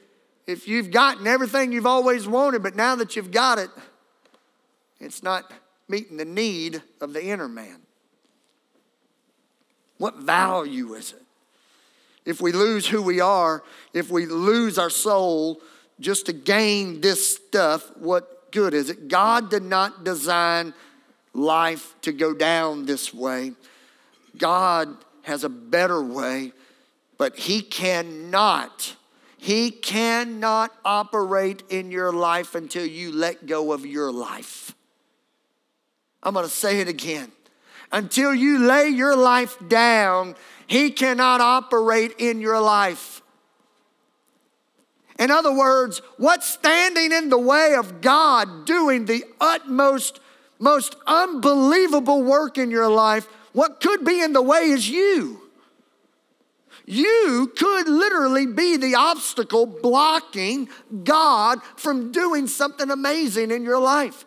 if 0.46 0.68
you've 0.68 0.92
gotten 0.92 1.26
everything 1.26 1.72
you've 1.72 1.86
always 1.86 2.28
wanted, 2.28 2.62
but 2.62 2.76
now 2.76 2.94
that 2.94 3.16
you've 3.16 3.32
got 3.32 3.58
it, 3.58 3.68
it's 5.00 5.22
not 5.22 5.50
meeting 5.88 6.16
the 6.16 6.24
need 6.24 6.82
of 7.00 7.12
the 7.12 7.24
inner 7.24 7.48
man? 7.48 7.80
What 9.98 10.18
value 10.18 10.94
is 10.94 11.12
it? 11.12 11.22
If 12.24 12.40
we 12.40 12.52
lose 12.52 12.86
who 12.86 13.02
we 13.02 13.20
are, 13.20 13.62
if 13.92 14.10
we 14.10 14.26
lose 14.26 14.78
our 14.78 14.90
soul 14.90 15.60
just 16.00 16.26
to 16.26 16.32
gain 16.32 17.00
this 17.00 17.36
stuff, 17.36 17.90
what 17.96 18.52
good 18.52 18.74
is 18.74 18.90
it? 18.90 19.08
God 19.08 19.50
did 19.50 19.62
not 19.62 20.04
design 20.04 20.74
life 21.32 21.94
to 22.02 22.12
go 22.12 22.34
down 22.34 22.86
this 22.86 23.14
way. 23.14 23.52
God 24.36 24.88
has 25.22 25.44
a 25.44 25.48
better 25.48 26.02
way, 26.02 26.52
but 27.18 27.36
He 27.36 27.62
cannot, 27.62 28.96
He 29.36 29.70
cannot 29.70 30.72
operate 30.84 31.62
in 31.68 31.90
your 31.90 32.12
life 32.12 32.54
until 32.54 32.86
you 32.86 33.12
let 33.12 33.46
go 33.46 33.72
of 33.72 33.86
your 33.86 34.12
life. 34.12 34.74
I'm 36.22 36.34
gonna 36.34 36.48
say 36.48 36.80
it 36.80 36.88
again 36.88 37.32
until 37.92 38.34
you 38.34 38.58
lay 38.58 38.88
your 38.88 39.16
life 39.16 39.56
down, 39.68 40.34
He 40.66 40.90
cannot 40.90 41.40
operate 41.40 42.14
in 42.18 42.40
your 42.40 42.60
life. 42.60 43.22
In 45.18 45.30
other 45.30 45.54
words, 45.54 46.02
what's 46.18 46.46
standing 46.46 47.12
in 47.12 47.30
the 47.30 47.38
way 47.38 47.74
of 47.74 48.00
God 48.00 48.66
doing 48.66 49.06
the 49.06 49.24
utmost, 49.40 50.20
most 50.58 50.94
unbelievable 51.06 52.22
work 52.22 52.58
in 52.58 52.70
your 52.70 52.88
life, 52.88 53.26
what 53.52 53.80
could 53.80 54.04
be 54.04 54.20
in 54.20 54.34
the 54.34 54.42
way 54.42 54.64
is 54.64 54.90
you. 54.90 55.40
You 56.86 57.52
could 57.56 57.88
literally 57.88 58.46
be 58.46 58.76
the 58.76 58.94
obstacle 58.94 59.66
blocking 59.66 60.68
God 61.02 61.60
from 61.76 62.12
doing 62.12 62.46
something 62.46 62.90
amazing 62.90 63.50
in 63.50 63.64
your 63.64 63.80
life. 63.80 64.24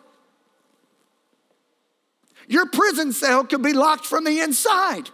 Your 2.46 2.66
prison 2.66 3.12
cell 3.12 3.44
could 3.44 3.62
be 3.62 3.72
locked 3.72 4.04
from 4.04 4.24
the 4.24 4.40
inside. 4.40 5.08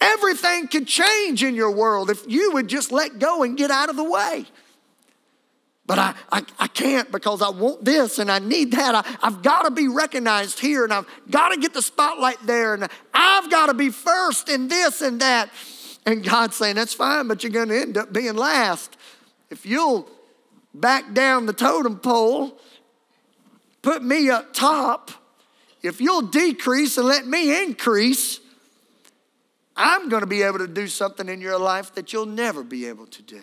Everything 0.00 0.68
could 0.68 0.86
change 0.86 1.42
in 1.42 1.54
your 1.54 1.70
world 1.70 2.10
if 2.10 2.24
you 2.28 2.52
would 2.52 2.68
just 2.68 2.92
let 2.92 3.18
go 3.18 3.42
and 3.42 3.56
get 3.56 3.70
out 3.70 3.88
of 3.88 3.96
the 3.96 4.04
way. 4.04 4.46
But 5.88 5.98
I, 5.98 6.14
I, 6.30 6.44
I 6.58 6.66
can't 6.66 7.10
because 7.10 7.40
I 7.40 7.48
want 7.48 7.82
this 7.82 8.18
and 8.18 8.30
I 8.30 8.40
need 8.40 8.72
that. 8.72 8.94
I, 8.94 9.16
I've 9.26 9.42
got 9.42 9.62
to 9.62 9.70
be 9.70 9.88
recognized 9.88 10.60
here 10.60 10.84
and 10.84 10.92
I've 10.92 11.06
got 11.30 11.48
to 11.48 11.58
get 11.58 11.72
the 11.72 11.80
spotlight 11.80 12.36
there 12.44 12.74
and 12.74 12.86
I've 13.14 13.50
got 13.50 13.66
to 13.66 13.74
be 13.74 13.88
first 13.88 14.50
in 14.50 14.68
this 14.68 15.00
and 15.00 15.18
that. 15.22 15.48
And 16.04 16.22
God's 16.22 16.56
saying, 16.56 16.74
that's 16.74 16.92
fine, 16.92 17.26
but 17.26 17.42
you're 17.42 17.52
going 17.52 17.70
to 17.70 17.80
end 17.80 17.96
up 17.96 18.12
being 18.12 18.36
last. 18.36 18.98
If 19.48 19.64
you'll 19.64 20.06
back 20.74 21.14
down 21.14 21.46
the 21.46 21.54
totem 21.54 21.98
pole, 21.98 22.60
put 23.80 24.04
me 24.04 24.28
up 24.28 24.52
top, 24.52 25.10
if 25.82 26.02
you'll 26.02 26.20
decrease 26.20 26.98
and 26.98 27.06
let 27.06 27.26
me 27.26 27.62
increase, 27.62 28.40
I'm 29.74 30.10
going 30.10 30.20
to 30.20 30.26
be 30.26 30.42
able 30.42 30.58
to 30.58 30.68
do 30.68 30.86
something 30.86 31.30
in 31.30 31.40
your 31.40 31.58
life 31.58 31.94
that 31.94 32.12
you'll 32.12 32.26
never 32.26 32.62
be 32.62 32.84
able 32.88 33.06
to 33.06 33.22
do. 33.22 33.40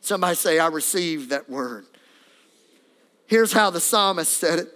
Somebody 0.00 0.36
say, 0.36 0.58
I 0.58 0.68
received 0.68 1.30
that 1.30 1.48
word. 1.48 1.86
Here's 3.26 3.52
how 3.52 3.70
the 3.70 3.80
psalmist 3.80 4.32
said 4.32 4.58
it 4.60 4.68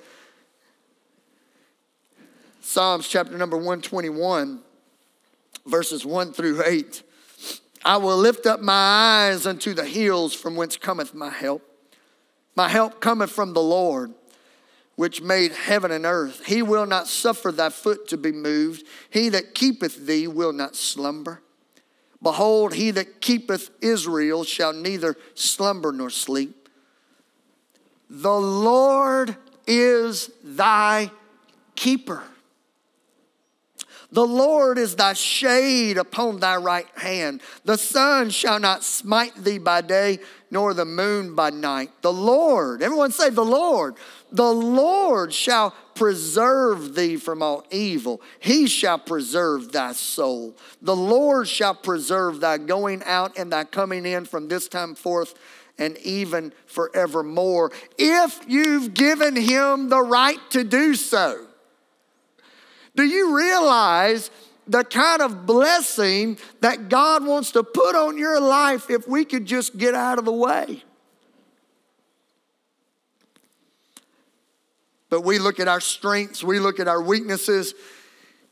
Psalms 2.61 3.09
chapter 3.09 3.37
number 3.37 3.57
121, 3.57 4.61
verses 5.67 6.05
1 6.07 6.33
through 6.33 6.63
8. 6.65 7.03
I 7.85 7.99
will 7.99 8.17
lift 8.17 8.47
up 8.47 8.61
my 8.61 8.73
eyes 9.29 9.47
unto 9.47 9.75
the 9.75 9.85
hills 9.85 10.33
from 10.35 10.57
whence 10.57 10.77
cometh 10.77 11.13
my 11.13 11.29
help. 11.29 11.63
My 12.57 12.69
help 12.69 13.01
cometh 13.01 13.31
from 13.31 13.53
the 13.53 13.63
Lord, 13.63 14.15
which 14.97 15.21
made 15.21 15.53
heaven 15.53 15.91
and 15.91 16.07
earth. 16.07 16.47
He 16.47 16.63
will 16.63 16.87
not 16.87 17.07
suffer 17.07 17.53
thy 17.53 17.69
foot 17.69 18.09
to 18.09 18.17
be 18.17 18.33
moved. 18.33 18.87
He 19.11 19.29
that 19.29 19.55
keepeth 19.55 20.07
thee 20.07 20.27
will 20.27 20.53
not 20.53 20.75
slumber. 20.75 21.43
Behold, 22.23 22.75
he 22.75 22.91
that 22.93 23.21
keepeth 23.21 23.71
Israel 23.81 24.45
shall 24.45 24.73
neither 24.73 25.17
slumber 25.35 25.93
nor 25.93 26.11
sleep. 26.11 26.69
The 28.09 28.41
Lord 28.41 29.37
is 29.67 30.31
thy 30.43 31.11
keeper. 31.75 32.23
The 34.13 34.27
Lord 34.27 34.79
is 34.79 34.95
thy 34.95 35.15
shade 35.15 35.99
upon 35.99 36.39
thy 36.39 36.57
right 36.57 36.87
hand. 36.95 37.43
The 37.65 37.77
sun 37.77 38.31
shall 38.31 38.61
not 38.61 38.85
smite 38.85 39.35
thee 39.35 39.59
by 39.59 39.81
day, 39.81 40.21
nor 40.53 40.73
the 40.73 40.85
moon 40.85 41.35
by 41.35 41.51
night. 41.51 41.91
The 42.01 42.13
Lord, 42.13 42.81
everyone 42.81 43.11
say, 43.11 43.31
the 43.31 43.45
Lord, 43.45 43.97
the 44.31 44.53
Lord 44.53 45.35
shall 45.35 45.75
preserve 45.95 46.95
thee 46.95 47.17
from 47.17 47.43
all 47.43 47.65
evil. 47.71 48.21
He 48.41 48.67
shall 48.67 48.99
preserve 48.99 49.73
thy 49.73 49.93
soul. 49.93 50.57
The 50.83 50.97
Lord 50.97 51.49
shall 51.49 51.75
preserve 51.75 52.41
thy 52.41 52.59
going 52.59 53.03
out 53.05 53.39
and 53.39 53.53
thy 53.53 53.65
coming 53.65 54.07
in 54.07 54.25
from 54.25 54.49
this 54.49 54.69
time 54.69 54.95
forth 54.95 55.35
and 55.79 55.99
even 55.99 56.53
forevermore, 56.67 57.73
if 57.99 58.41
you've 58.47 58.95
given 58.95 59.35
him 59.35 59.89
the 59.89 60.01
right 60.01 60.39
to 60.51 60.63
do 60.63 60.95
so. 60.95 61.47
Do 62.95 63.03
you 63.03 63.37
realize 63.37 64.31
the 64.67 64.85
kind 64.85 65.21
of 65.21 65.47
blessing 65.47 66.39
that 66.61 66.89
God 66.89 67.27
wants 67.27 67.51
to 67.53 67.63
put 67.63 67.97
on 67.97 68.17
your 68.17 68.41
life 68.41 68.89
if 68.89 69.09
we 69.09 69.25
could 69.25 69.47
just 69.47 69.77
get 69.77 69.95
out 69.95 70.19
of 70.19 70.25
the 70.25 70.33
way? 70.33 70.85
But 75.11 75.23
we 75.23 75.39
look 75.39 75.61
at 75.61 75.69
our 75.69 75.81
strengths, 75.81 76.43
we 76.43 76.59
look 76.59 76.81
at 76.81 76.89
our 76.89 77.03
weaknesses, 77.03 77.75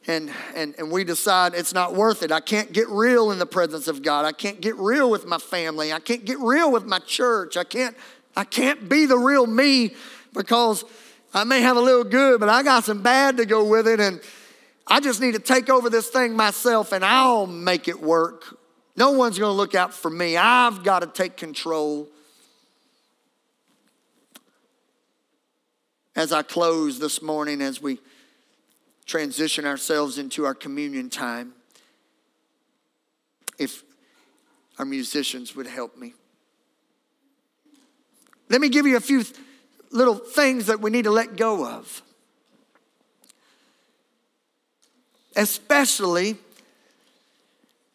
and, 0.06 0.30
and, 0.54 0.74
and 0.78 0.90
we 0.90 1.04
decide 1.04 1.54
it's 1.54 1.72
not 1.72 1.94
worth 1.94 2.22
it. 2.22 2.32
I 2.32 2.40
can't 2.40 2.72
get 2.72 2.88
real 2.88 3.30
in 3.30 3.38
the 3.38 3.46
presence 3.46 3.88
of 3.88 4.02
God. 4.02 4.24
I 4.24 4.32
can't 4.32 4.60
get 4.60 4.76
real 4.76 5.10
with 5.10 5.26
my 5.26 5.38
family. 5.38 5.92
I 5.92 6.00
can't 6.00 6.24
get 6.24 6.38
real 6.40 6.72
with 6.72 6.84
my 6.84 6.98
church. 7.00 7.56
I 7.56 7.64
can't, 7.64 7.96
I 8.36 8.44
can't 8.44 8.88
be 8.88 9.06
the 9.06 9.18
real 9.18 9.46
me 9.46 9.94
because 10.32 10.84
I 11.32 11.44
may 11.44 11.60
have 11.60 11.76
a 11.76 11.80
little 11.80 12.04
good, 12.04 12.40
but 12.40 12.48
I 12.48 12.62
got 12.62 12.84
some 12.84 13.02
bad 13.02 13.36
to 13.36 13.46
go 13.46 13.64
with 13.64 13.86
it. 13.86 14.00
And 14.00 14.20
I 14.86 15.00
just 15.00 15.20
need 15.20 15.34
to 15.34 15.40
take 15.40 15.70
over 15.70 15.88
this 15.88 16.08
thing 16.08 16.36
myself 16.36 16.92
and 16.92 17.04
I'll 17.04 17.46
make 17.46 17.86
it 17.86 18.00
work. 18.00 18.58
No 18.96 19.12
one's 19.12 19.38
going 19.38 19.50
to 19.50 19.56
look 19.56 19.74
out 19.74 19.94
for 19.94 20.10
me. 20.10 20.36
I've 20.36 20.82
got 20.82 21.00
to 21.00 21.06
take 21.06 21.36
control. 21.36 22.08
As 26.14 26.32
I 26.32 26.42
close 26.42 26.98
this 26.98 27.22
morning, 27.22 27.62
as 27.62 27.80
we 27.80 27.98
transition 29.06 29.64
ourselves 29.64 30.18
into 30.18 30.44
our 30.44 30.54
communion 30.54 31.10
time, 31.10 31.54
if 33.58 33.82
our 34.78 34.84
musicians 34.84 35.54
would 35.54 35.66
help 35.66 35.96
me. 35.96 36.14
Let 38.48 38.60
me 38.60 38.68
give 38.68 38.86
you 38.86 38.96
a 38.96 39.00
few 39.00 39.24
little 39.90 40.14
things 40.14 40.66
that 40.66 40.80
we 40.80 40.90
need 40.90 41.04
to 41.04 41.10
let 41.10 41.36
go 41.36 41.66
of. 41.66 42.02
Especially 45.36 46.36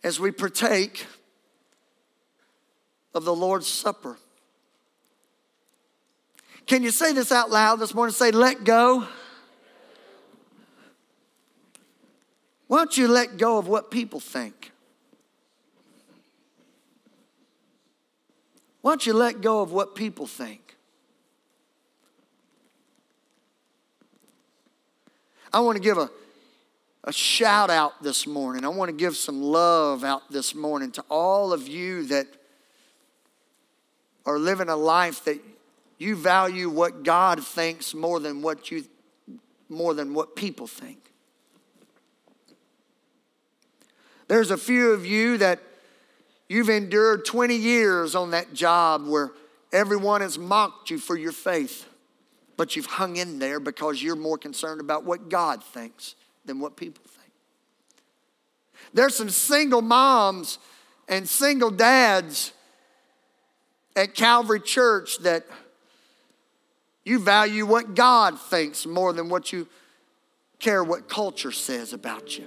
as 0.03 0.19
we 0.19 0.31
partake 0.31 1.05
of 3.13 3.25
the 3.25 3.35
Lord's 3.35 3.67
Supper. 3.67 4.17
Can 6.67 6.83
you 6.83 6.91
say 6.91 7.13
this 7.13 7.31
out 7.31 7.49
loud 7.49 7.79
this 7.79 7.93
morning? 7.93 8.13
Say, 8.13 8.31
let 8.31 8.65
go. 8.65 9.07
Why 12.67 12.79
don't 12.79 12.97
you 12.97 13.07
let 13.07 13.37
go 13.37 13.57
of 13.57 13.69
what 13.69 13.89
people 13.89 14.19
think? 14.19 14.73
Why 18.81 18.91
don't 18.91 19.05
you 19.05 19.13
let 19.13 19.39
go 19.41 19.61
of 19.61 19.71
what 19.71 19.95
people 19.95 20.27
think? 20.27 20.75
I 25.53 25.61
want 25.61 25.77
to 25.77 25.81
give 25.81 25.97
a, 25.97 26.09
a 27.05 27.13
shout 27.13 27.69
out 27.69 28.03
this 28.03 28.27
morning. 28.27 28.65
I 28.65 28.67
want 28.67 28.89
to 28.89 28.95
give 28.95 29.15
some 29.15 29.41
love 29.41 30.03
out 30.03 30.29
this 30.29 30.53
morning 30.53 30.91
to 30.91 31.03
all 31.09 31.53
of 31.53 31.69
you 31.69 32.03
that 32.07 32.27
are 34.25 34.37
living 34.37 34.67
a 34.67 34.75
life 34.75 35.23
that 35.23 35.39
you 35.97 36.15
value 36.15 36.69
what 36.69 37.03
God 37.03 37.43
thinks 37.43 37.93
more 37.93 38.19
than 38.19 38.41
what 38.41 38.71
you 38.71 38.85
more 39.69 39.93
than 39.93 40.13
what 40.13 40.35
people 40.35 40.65
think. 40.65 41.11
There's 44.29 44.51
a 44.51 44.57
few 44.57 44.91
of 44.91 45.05
you 45.05 45.37
that 45.39 45.59
You've 46.49 46.69
endured 46.69 47.25
20 47.25 47.55
years 47.55 48.15
on 48.15 48.31
that 48.31 48.53
job 48.53 49.05
where 49.05 49.31
everyone 49.73 50.21
has 50.21 50.37
mocked 50.37 50.89
you 50.89 50.97
for 50.97 51.17
your 51.17 51.33
faith, 51.33 51.85
but 52.55 52.75
you've 52.75 52.85
hung 52.85 53.17
in 53.17 53.39
there 53.39 53.59
because 53.59 54.01
you're 54.01 54.15
more 54.15 54.37
concerned 54.37 54.79
about 54.79 55.03
what 55.03 55.29
God 55.29 55.63
thinks 55.63 56.15
than 56.45 56.59
what 56.59 56.77
people 56.77 57.03
think. 57.05 57.33
There's 58.93 59.15
some 59.15 59.29
single 59.29 59.81
moms 59.81 60.57
and 61.09 61.27
single 61.27 61.71
dads 61.71 62.53
at 63.95 64.13
Calvary 64.13 64.61
Church 64.61 65.17
that 65.19 65.45
you 67.07 67.19
value 67.19 67.65
what 67.65 67.95
God 67.95 68.37
thinks 68.37 68.85
more 68.85 69.13
than 69.13 69.29
what 69.29 69.53
you 69.53 69.65
care 70.59 70.83
what 70.83 71.07
culture 71.07 71.53
says 71.53 71.93
about 71.93 72.37
you. 72.37 72.45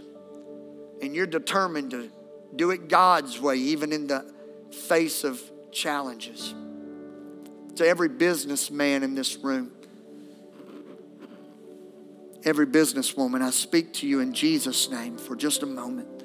And 1.01 1.17
you're 1.17 1.27
determined 1.27 1.93
to 1.93 2.11
do 2.55 2.71
it 2.71 2.89
God's 2.89 3.41
way, 3.41 3.57
even 3.57 3.91
in 3.91 4.07
the 4.07 4.31
face 4.87 5.25
of 5.25 5.41
challenges. 5.73 6.55
To 7.77 7.87
every 7.89 8.11
businessman 8.11 9.03
in 9.03 9.15
this 9.15 9.39
room, 9.39 9.73
every 12.45 12.67
businesswoman, 12.67 13.41
I 13.41 13.51
speak 13.53 13.95
to 13.95 14.07
you 14.07 14.21
in 14.21 14.35
Jesus' 14.35 14.91
name 14.91 15.17
for 15.17 15.37
just 15.37 15.63
a 15.63 15.67
moment. 15.67 16.23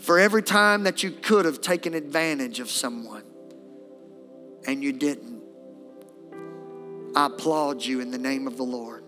For 0.00 0.18
every 0.18 0.42
time 0.42 0.82
that 0.82 1.02
you 1.02 1.12
could 1.12 1.46
have 1.46 1.62
taken 1.62 1.94
advantage 1.94 2.60
of 2.60 2.70
someone 2.70 3.24
and 4.66 4.82
you 4.82 4.92
didn't, 4.92 5.39
I 7.20 7.26
applaud 7.26 7.84
you 7.84 8.00
in 8.00 8.10
the 8.10 8.18
name 8.18 8.46
of 8.46 8.56
the 8.56 8.62
Lord 8.62 9.04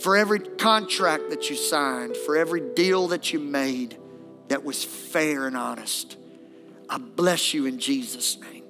for 0.00 0.16
every 0.16 0.38
contract 0.38 1.30
that 1.30 1.50
you 1.50 1.56
signed, 1.56 2.16
for 2.16 2.36
every 2.36 2.60
deal 2.60 3.08
that 3.08 3.32
you 3.32 3.40
made 3.40 3.98
that 4.46 4.62
was 4.62 4.84
fair 4.84 5.48
and 5.48 5.56
honest. 5.56 6.16
I 6.88 6.98
bless 6.98 7.54
you 7.54 7.66
in 7.66 7.80
Jesus' 7.80 8.38
name. 8.38 8.62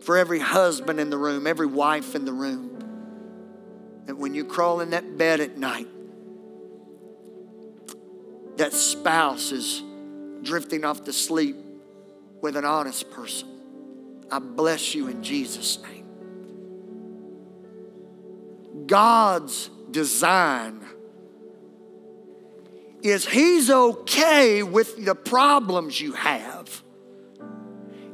For 0.00 0.16
every 0.16 0.40
husband 0.40 0.98
in 0.98 1.08
the 1.08 1.18
room, 1.18 1.46
every 1.46 1.66
wife 1.66 2.16
in 2.16 2.24
the 2.24 2.32
room, 2.32 4.02
that 4.06 4.16
when 4.16 4.34
you 4.34 4.44
crawl 4.44 4.80
in 4.80 4.90
that 4.90 5.16
bed 5.16 5.38
at 5.38 5.56
night, 5.56 5.88
that 8.56 8.72
spouse 8.72 9.52
is 9.52 9.80
drifting 10.42 10.84
off 10.84 11.04
to 11.04 11.12
sleep 11.12 11.56
with 12.40 12.56
an 12.56 12.64
honest 12.64 13.10
person. 13.10 13.48
I 14.30 14.38
bless 14.38 14.94
you 14.94 15.08
in 15.08 15.22
Jesus' 15.22 15.78
name. 15.82 16.06
God's 18.86 19.70
design 19.90 20.84
is 23.02 23.26
He's 23.26 23.70
okay 23.70 24.62
with 24.62 25.04
the 25.04 25.14
problems 25.14 26.00
you 26.00 26.12
have 26.12 26.82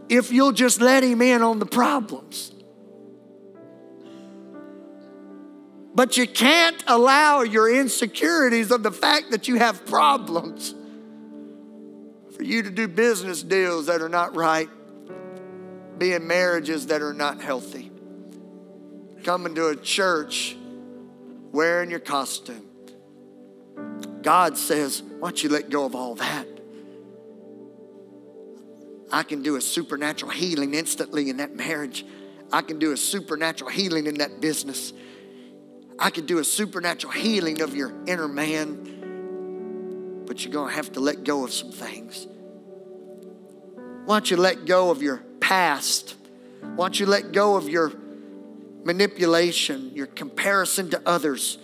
if 0.09 0.31
you'll 0.31 0.53
just 0.53 0.81
let 0.81 1.03
Him 1.03 1.23
in 1.23 1.43
on 1.43 1.59
the 1.59 1.67
problems. 1.67 2.53
But 5.95 6.17
you 6.17 6.27
can't 6.27 6.83
allow 6.87 7.43
your 7.43 7.75
insecurities 7.75 8.71
of 8.71 8.83
the 8.83 8.93
fact 8.93 9.31
that 9.31 9.47
you 9.47 9.57
have 9.57 9.85
problems 9.87 10.75
for 12.43 12.49
you 12.49 12.61
to 12.65 12.71
do 12.73 12.89
business 12.89 13.41
deals 13.41 13.87
that 13.87 14.03
are 14.03 14.09
not 14.09 14.35
right, 14.35 14.69
be 15.97 16.13
in 16.13 16.27
marriages 16.27 16.89
that 16.89 17.01
are 17.01 17.15
not 17.15 17.41
healthy, 17.41 17.89
coming 19.23 19.55
to 19.55 19.69
a 19.69 19.77
church 19.77 20.57
wearing 21.53 21.89
your 21.89 22.01
costume. 22.01 22.67
God 24.23 24.59
says, 24.59 25.05
Why 25.21 25.29
don't 25.29 25.41
you 25.41 25.51
let 25.51 25.71
go 25.71 25.85
of 25.85 25.95
all 25.95 26.17
that? 26.17 26.49
I 29.13 29.23
can 29.23 29.45
do 29.45 29.55
a 29.55 29.61
supernatural 29.61 30.33
healing 30.33 30.75
instantly 30.75 31.31
in 31.31 31.37
that 31.37 31.55
marriage. 31.55 32.05
I 32.53 32.63
can 32.63 32.81
do 32.81 32.91
a 32.91 32.97
supernatural 32.97 33.71
healing 33.71 34.09
in 34.09 34.15
that 34.17 34.41
business. 34.41 34.93
I 35.97 36.11
can 36.11 36.27
do 36.27 36.41
a 36.41 36.45
supernatural 36.45 37.13
healing 37.13 37.61
of 37.61 37.77
your 37.77 37.93
inner 38.09 38.27
man. 38.27 39.02
But 40.33 40.43
you're 40.43 40.53
going 40.55 40.71
to 40.71 40.77
have 40.77 40.93
to 40.93 41.01
let 41.01 41.25
go 41.25 41.45
of 41.45 41.53
some 41.53 41.71
things. 41.71 42.27
Why 44.07 44.15
don't 44.15 44.31
you 44.31 44.39
let 44.39 44.65
go 44.65 44.89
of 44.89 45.03
your 45.03 45.19
past? 45.41 46.17
Why 46.75 46.87
don't 46.87 46.99
you 46.99 47.05
let 47.05 47.33
go 47.33 47.57
of 47.57 47.69
your 47.69 47.93
manipulation, 48.83 49.91
your 49.95 50.07
comparison 50.07 50.89
to 50.89 51.03
others. 51.05 51.59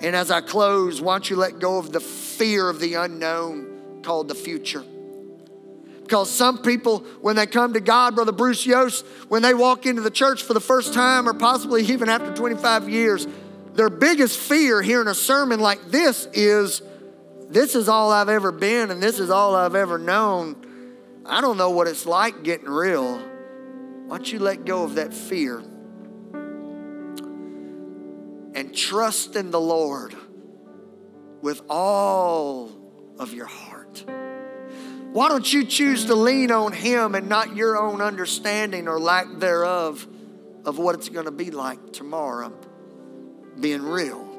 And 0.00 0.14
as 0.14 0.30
I 0.30 0.42
close, 0.42 1.00
why 1.00 1.14
don't 1.14 1.28
you 1.28 1.34
let 1.34 1.58
go 1.58 1.76
of 1.78 1.90
the 1.90 1.98
fear 1.98 2.70
of 2.70 2.78
the 2.78 2.94
unknown 2.94 4.02
called 4.04 4.28
the 4.28 4.36
future? 4.36 4.84
Because 6.02 6.30
some 6.30 6.58
people, 6.58 7.00
when 7.20 7.34
they 7.34 7.46
come 7.46 7.72
to 7.72 7.80
God, 7.80 8.14
Brother 8.14 8.30
Bruce 8.30 8.64
Yost, 8.64 9.04
when 9.26 9.42
they 9.42 9.54
walk 9.54 9.86
into 9.86 10.02
the 10.02 10.10
church 10.12 10.44
for 10.44 10.54
the 10.54 10.60
first 10.60 10.94
time 10.94 11.28
or 11.28 11.34
possibly 11.34 11.82
even 11.86 12.08
after 12.08 12.32
25 12.32 12.88
years, 12.88 13.26
their 13.72 13.90
biggest 13.90 14.38
fear 14.38 14.82
hearing 14.82 15.08
a 15.08 15.14
sermon 15.14 15.58
like 15.58 15.90
this 15.90 16.28
is 16.32 16.80
this 17.48 17.74
is 17.74 17.88
all 17.88 18.10
I've 18.10 18.28
ever 18.28 18.52
been 18.52 18.90
and 18.90 19.02
this 19.02 19.18
is 19.18 19.30
all 19.30 19.54
I've 19.54 19.74
ever 19.74 19.98
known. 19.98 20.56
I 21.26 21.40
don't 21.40 21.56
know 21.56 21.70
what 21.70 21.88
it's 21.88 22.06
like 22.06 22.42
getting 22.42 22.68
real. 22.68 23.18
Why 23.18 24.18
don't 24.18 24.32
you 24.32 24.38
let 24.38 24.64
go 24.64 24.84
of 24.84 24.96
that 24.96 25.14
fear? 25.14 25.62
and 28.54 28.74
trust 28.74 29.36
in 29.36 29.50
the 29.50 29.60
Lord 29.60 30.14
with 31.42 31.60
all 31.68 32.70
of 33.18 33.34
your 33.34 33.46
heart. 33.46 34.04
Why 35.12 35.28
don't 35.28 35.52
you 35.52 35.64
choose 35.64 36.06
to 36.06 36.14
lean 36.14 36.50
on 36.50 36.72
Him 36.72 37.14
and 37.14 37.28
not 37.28 37.54
your 37.54 37.76
own 37.76 38.00
understanding 38.00 38.88
or 38.88 38.98
lack 38.98 39.26
thereof 39.38 40.06
of 40.64 40.78
what 40.78 40.94
it's 40.94 41.08
going 41.08 41.26
to 41.26 41.30
be 41.30 41.50
like 41.50 41.92
tomorrow 41.92 42.52
being 43.60 43.82
real? 43.82 44.33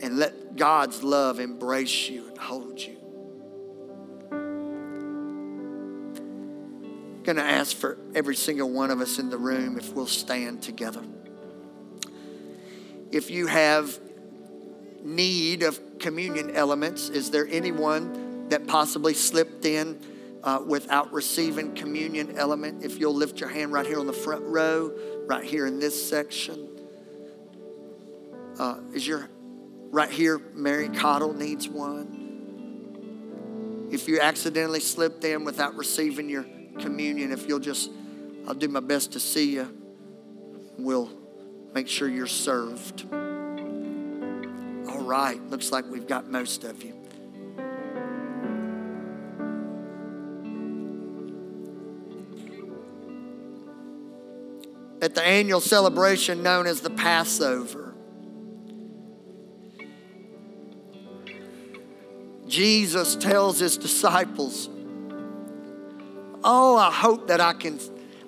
And 0.00 0.18
let 0.18 0.56
God's 0.56 1.02
love 1.02 1.40
embrace 1.40 2.08
you 2.08 2.28
and 2.28 2.38
hold 2.38 2.80
you. 2.80 2.96
I'm 7.16 7.22
going 7.22 7.36
to 7.36 7.42
ask 7.42 7.76
for 7.76 7.96
every 8.14 8.36
single 8.36 8.70
one 8.70 8.90
of 8.90 9.00
us 9.00 9.18
in 9.18 9.30
the 9.30 9.38
room 9.38 9.78
if 9.78 9.92
we'll 9.94 10.06
stand 10.06 10.62
together. 10.62 11.02
If 13.10 13.30
you 13.30 13.46
have 13.46 13.98
need 15.02 15.62
of 15.62 15.80
communion 15.98 16.50
elements, 16.50 17.08
is 17.08 17.30
there 17.30 17.46
anyone 17.48 18.48
that 18.48 18.66
possibly 18.66 19.14
slipped 19.14 19.64
in 19.64 20.00
uh, 20.42 20.62
without 20.66 21.12
receiving 21.12 21.74
communion 21.74 22.36
element? 22.36 22.84
If 22.84 22.98
you'll 22.98 23.14
lift 23.14 23.40
your 23.40 23.48
hand 23.48 23.72
right 23.72 23.86
here 23.86 23.98
on 24.00 24.06
the 24.06 24.12
front 24.12 24.44
row, 24.44 24.92
right 25.26 25.44
here 25.44 25.66
in 25.66 25.78
this 25.78 26.08
section. 26.08 26.68
Uh, 28.58 28.80
is 28.92 29.06
your 29.06 29.28
right 29.94 30.10
here, 30.10 30.38
Mary 30.54 30.88
Cottle 30.88 31.32
needs 31.32 31.68
one. 31.68 32.22
If 33.92 34.08
you 34.08 34.20
accidentally 34.20 34.80
slipped 34.80 35.22
in 35.22 35.44
without 35.44 35.76
receiving 35.76 36.28
your 36.28 36.44
communion, 36.80 37.30
if 37.30 37.46
you'll 37.46 37.60
just, 37.60 37.92
I'll 38.48 38.54
do 38.54 38.66
my 38.66 38.80
best 38.80 39.12
to 39.12 39.20
see 39.20 39.52
you. 39.54 39.72
We'll 40.76 41.08
make 41.74 41.86
sure 41.86 42.08
you're 42.08 42.26
served. 42.26 43.06
All 43.12 45.04
right, 45.04 45.40
looks 45.48 45.70
like 45.70 45.84
we've 45.84 46.08
got 46.08 46.28
most 46.28 46.64
of 46.64 46.82
you. 46.82 47.00
At 55.00 55.14
the 55.14 55.22
annual 55.22 55.60
celebration 55.60 56.42
known 56.42 56.66
as 56.66 56.80
the 56.80 56.90
Passover, 56.90 57.83
Jesus 62.54 63.16
tells 63.16 63.58
his 63.58 63.76
disciples, 63.76 64.68
Oh, 66.44 66.76
I 66.76 66.92
hope 66.92 67.26
that 67.26 67.40
I 67.40 67.52
can, 67.52 67.80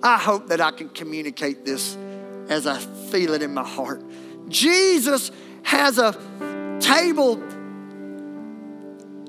I 0.03 0.19
hope 0.19 0.49
that 0.49 0.61
I 0.61 0.73
can 0.73 0.89
communicate 0.89 1.65
this 1.65 1.97
as 2.49 2.67
I 2.67 2.79
feel 2.79 3.35
it 3.35 3.43
in 3.43 3.55
my 3.55 3.63
heart. 3.63 4.03
Jesus 4.49 5.31
has 5.63 5.99
a 5.99 6.13
table 6.81 7.37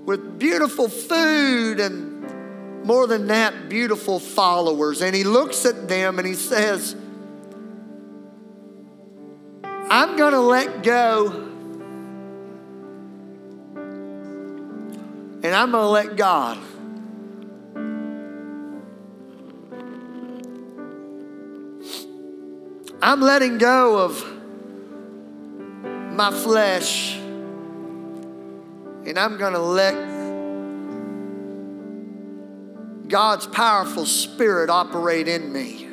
with 0.04 0.40
beautiful 0.40 0.90
food 0.90 1.80
and 1.80 2.84
more 2.84 3.06
than 3.06 3.28
that, 3.28 3.70
beautiful 3.70 4.20
followers. 4.20 5.04
And 5.04 5.16
he 5.16 5.24
looks 5.24 5.64
at 5.68 5.88
them 5.88 6.18
and 6.18 6.28
he 6.28 6.34
says, 6.34 6.96
I'm 9.64 10.18
going 10.18 10.34
to 10.34 10.40
let 10.40 10.82
go 10.82 11.57
and 15.48 15.56
I'm 15.56 15.72
going 15.72 15.86
to 15.86 15.90
let 15.90 16.16
God. 16.18 16.58
I'm 23.02 23.22
letting 23.22 23.58
go 23.58 23.98
of 23.98 24.22
my 26.14 26.32
flesh 26.32 27.16
and 27.16 29.18
I'm 29.18 29.38
going 29.38 29.54
to 29.54 29.60
let 29.60 29.96
God's 33.08 33.48
powerful 33.48 34.06
spirit 34.06 34.70
operate 34.70 35.30
in 35.30 35.54
me. 35.54 35.88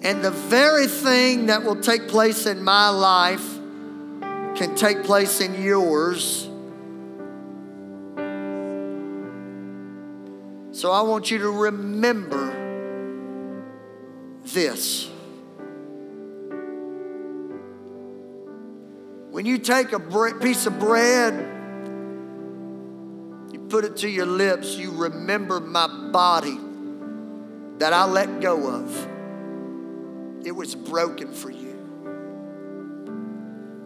And 0.00 0.24
the 0.24 0.30
very 0.30 0.86
thing 0.86 1.44
that 1.46 1.64
will 1.64 1.82
take 1.82 2.08
place 2.08 2.46
in 2.46 2.64
my 2.64 2.88
life 2.88 3.46
can 4.56 4.74
take 4.74 5.04
place 5.04 5.42
in 5.42 5.62
yours. 5.62 6.48
So 10.82 10.90
I 10.90 11.02
want 11.02 11.30
you 11.30 11.38
to 11.38 11.48
remember 11.48 12.50
this. 14.42 15.08
When 19.30 19.46
you 19.46 19.58
take 19.58 19.92
a 19.92 20.00
piece 20.40 20.66
of 20.66 20.80
bread, 20.80 21.34
you 23.52 23.60
put 23.68 23.84
it 23.84 23.98
to 23.98 24.08
your 24.08 24.26
lips, 24.26 24.74
you 24.74 24.90
remember 24.90 25.60
my 25.60 25.86
body 26.10 26.58
that 27.78 27.92
I 27.92 28.04
let 28.06 28.40
go 28.40 28.68
of. 28.68 29.06
It 30.44 30.50
was 30.50 30.74
broken 30.74 31.32
for 31.32 31.50
you. 31.52 31.78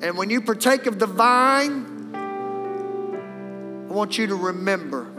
And 0.00 0.16
when 0.16 0.30
you 0.30 0.40
partake 0.40 0.86
of 0.86 0.98
the 0.98 1.04
vine, 1.06 2.14
I 3.84 3.92
want 3.92 4.16
you 4.16 4.28
to 4.28 4.34
remember 4.34 5.12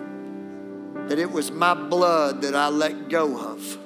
that 1.08 1.20
it 1.20 1.32
was 1.32 1.52
my 1.52 1.74
blood 1.74 2.42
that 2.42 2.56
I 2.56 2.68
let 2.70 3.10
go 3.10 3.38
of 3.38 3.78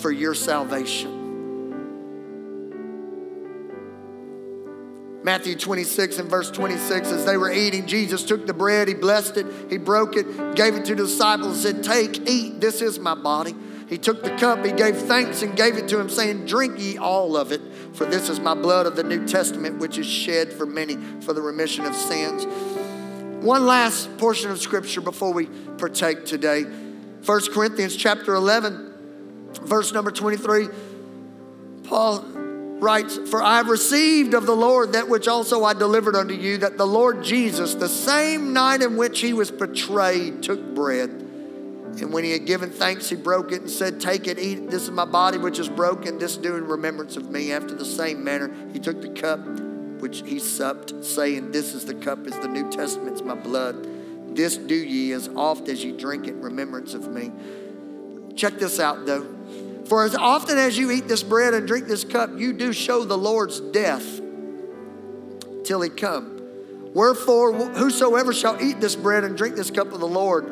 for 0.00 0.10
your 0.10 0.34
salvation. 0.34 1.20
Matthew 5.22 5.54
26 5.54 6.18
and 6.18 6.30
verse 6.30 6.50
26, 6.50 7.08
as 7.08 7.24
they 7.26 7.36
were 7.36 7.52
eating, 7.52 7.86
Jesus 7.86 8.24
took 8.24 8.46
the 8.46 8.54
bread, 8.54 8.88
he 8.88 8.94
blessed 8.94 9.36
it, 9.36 9.46
he 9.68 9.76
broke 9.76 10.16
it, 10.16 10.56
gave 10.56 10.74
it 10.74 10.86
to 10.86 10.94
the 10.94 11.02
disciples, 11.02 11.64
and 11.64 11.84
said, 11.84 11.84
Take, 11.84 12.28
eat, 12.28 12.60
this 12.60 12.80
is 12.80 12.98
my 12.98 13.14
body. 13.14 13.54
He 13.88 13.98
took 13.98 14.22
the 14.22 14.34
cup, 14.36 14.64
he 14.64 14.72
gave 14.72 14.96
thanks 14.96 15.42
and 15.42 15.56
gave 15.56 15.76
it 15.76 15.88
to 15.88 15.98
him, 15.98 16.08
saying, 16.08 16.46
Drink 16.46 16.78
ye 16.78 16.96
all 16.96 17.36
of 17.36 17.52
it, 17.52 17.60
for 17.92 18.06
this 18.06 18.28
is 18.28 18.40
my 18.40 18.54
blood 18.54 18.86
of 18.86 18.96
the 18.96 19.02
New 19.02 19.26
Testament, 19.26 19.78
which 19.78 19.98
is 19.98 20.06
shed 20.06 20.52
for 20.52 20.64
many 20.64 20.96
for 21.20 21.34
the 21.34 21.42
remission 21.42 21.84
of 21.84 21.94
sins. 21.94 22.46
One 23.40 23.64
last 23.64 24.18
portion 24.18 24.50
of 24.50 24.60
scripture 24.60 25.00
before 25.00 25.32
we 25.32 25.46
partake 25.46 26.26
today. 26.26 26.64
1 26.64 27.52
Corinthians 27.54 27.96
chapter 27.96 28.34
11, 28.34 28.92
verse 29.62 29.94
number 29.94 30.10
23. 30.10 30.68
Paul 31.84 32.20
writes, 32.80 33.16
For 33.30 33.42
I 33.42 33.56
have 33.56 33.68
received 33.68 34.34
of 34.34 34.44
the 34.44 34.54
Lord 34.54 34.92
that 34.92 35.08
which 35.08 35.26
also 35.26 35.64
I 35.64 35.72
delivered 35.72 36.16
unto 36.16 36.34
you, 36.34 36.58
that 36.58 36.76
the 36.76 36.86
Lord 36.86 37.24
Jesus, 37.24 37.74
the 37.74 37.88
same 37.88 38.52
night 38.52 38.82
in 38.82 38.98
which 38.98 39.20
he 39.20 39.32
was 39.32 39.50
betrayed, 39.50 40.42
took 40.42 40.74
bread. 40.74 41.08
And 41.08 42.12
when 42.12 42.24
he 42.24 42.32
had 42.32 42.44
given 42.44 42.70
thanks, 42.70 43.08
he 43.08 43.16
broke 43.16 43.52
it 43.52 43.62
and 43.62 43.70
said, 43.70 44.02
Take 44.02 44.26
it, 44.26 44.38
eat. 44.38 44.68
This 44.68 44.82
is 44.82 44.90
my 44.90 45.06
body 45.06 45.38
which 45.38 45.58
is 45.58 45.68
broken. 45.70 46.18
This 46.18 46.36
do 46.36 46.56
in 46.56 46.66
remembrance 46.66 47.16
of 47.16 47.30
me. 47.30 47.52
After 47.52 47.74
the 47.74 47.86
same 47.86 48.22
manner, 48.22 48.54
he 48.74 48.78
took 48.78 49.00
the 49.00 49.08
cup 49.08 49.40
which 50.00 50.22
he 50.26 50.38
supped, 50.38 51.04
saying, 51.04 51.52
This 51.52 51.74
is 51.74 51.84
the 51.84 51.94
cup, 51.94 52.26
is 52.26 52.38
the 52.38 52.48
New 52.48 52.70
Testament's 52.70 53.22
my 53.22 53.34
blood. 53.34 53.86
This 54.34 54.56
do 54.56 54.74
ye 54.74 55.12
as 55.12 55.28
oft 55.28 55.68
as 55.68 55.84
ye 55.84 55.92
drink 55.92 56.26
it 56.26 56.34
remembrance 56.36 56.94
of 56.94 57.08
me. 57.08 57.32
Check 58.36 58.54
this 58.54 58.80
out, 58.80 59.06
though. 59.06 59.26
For 59.86 60.04
as 60.04 60.14
often 60.14 60.56
as 60.56 60.78
you 60.78 60.90
eat 60.90 61.08
this 61.08 61.22
bread 61.22 61.52
and 61.52 61.66
drink 61.66 61.86
this 61.86 62.04
cup, 62.04 62.30
you 62.36 62.52
do 62.52 62.72
show 62.72 63.04
the 63.04 63.18
Lord's 63.18 63.60
death 63.60 64.20
till 65.64 65.82
he 65.82 65.90
come. 65.90 66.40
Wherefore, 66.94 67.52
whosoever 67.52 68.32
shall 68.32 68.60
eat 68.62 68.80
this 68.80 68.96
bread 68.96 69.24
and 69.24 69.36
drink 69.36 69.56
this 69.56 69.70
cup 69.70 69.92
of 69.92 70.00
the 70.00 70.08
Lord 70.08 70.46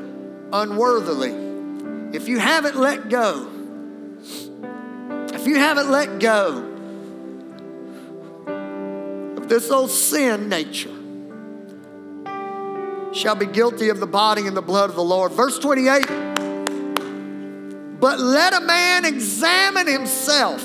unworthily, 0.53 2.17
if 2.17 2.29
you 2.29 2.39
haven't 2.39 2.77
let 2.77 3.09
go, 3.09 3.49
if 5.33 5.47
you 5.47 5.57
haven't 5.57 5.91
let 5.91 6.19
go 6.19 6.68
this 9.49 9.71
old 9.71 9.91
sin 9.91 10.49
nature, 10.49 10.95
shall 13.13 13.35
be 13.35 13.47
guilty 13.47 13.89
of 13.89 14.01
the 14.01 14.07
body 14.07 14.47
and 14.47 14.57
the 14.57 14.63
blood 14.63 14.91
of 14.91 14.97
the 14.97 15.05
Lord. 15.05 15.33
Verse 15.33 15.59
28 15.59 16.29
but 18.01 18.21
let 18.21 18.53
a 18.55 18.61
man 18.61 19.05
examine 19.05 19.89
himself. 19.89 20.63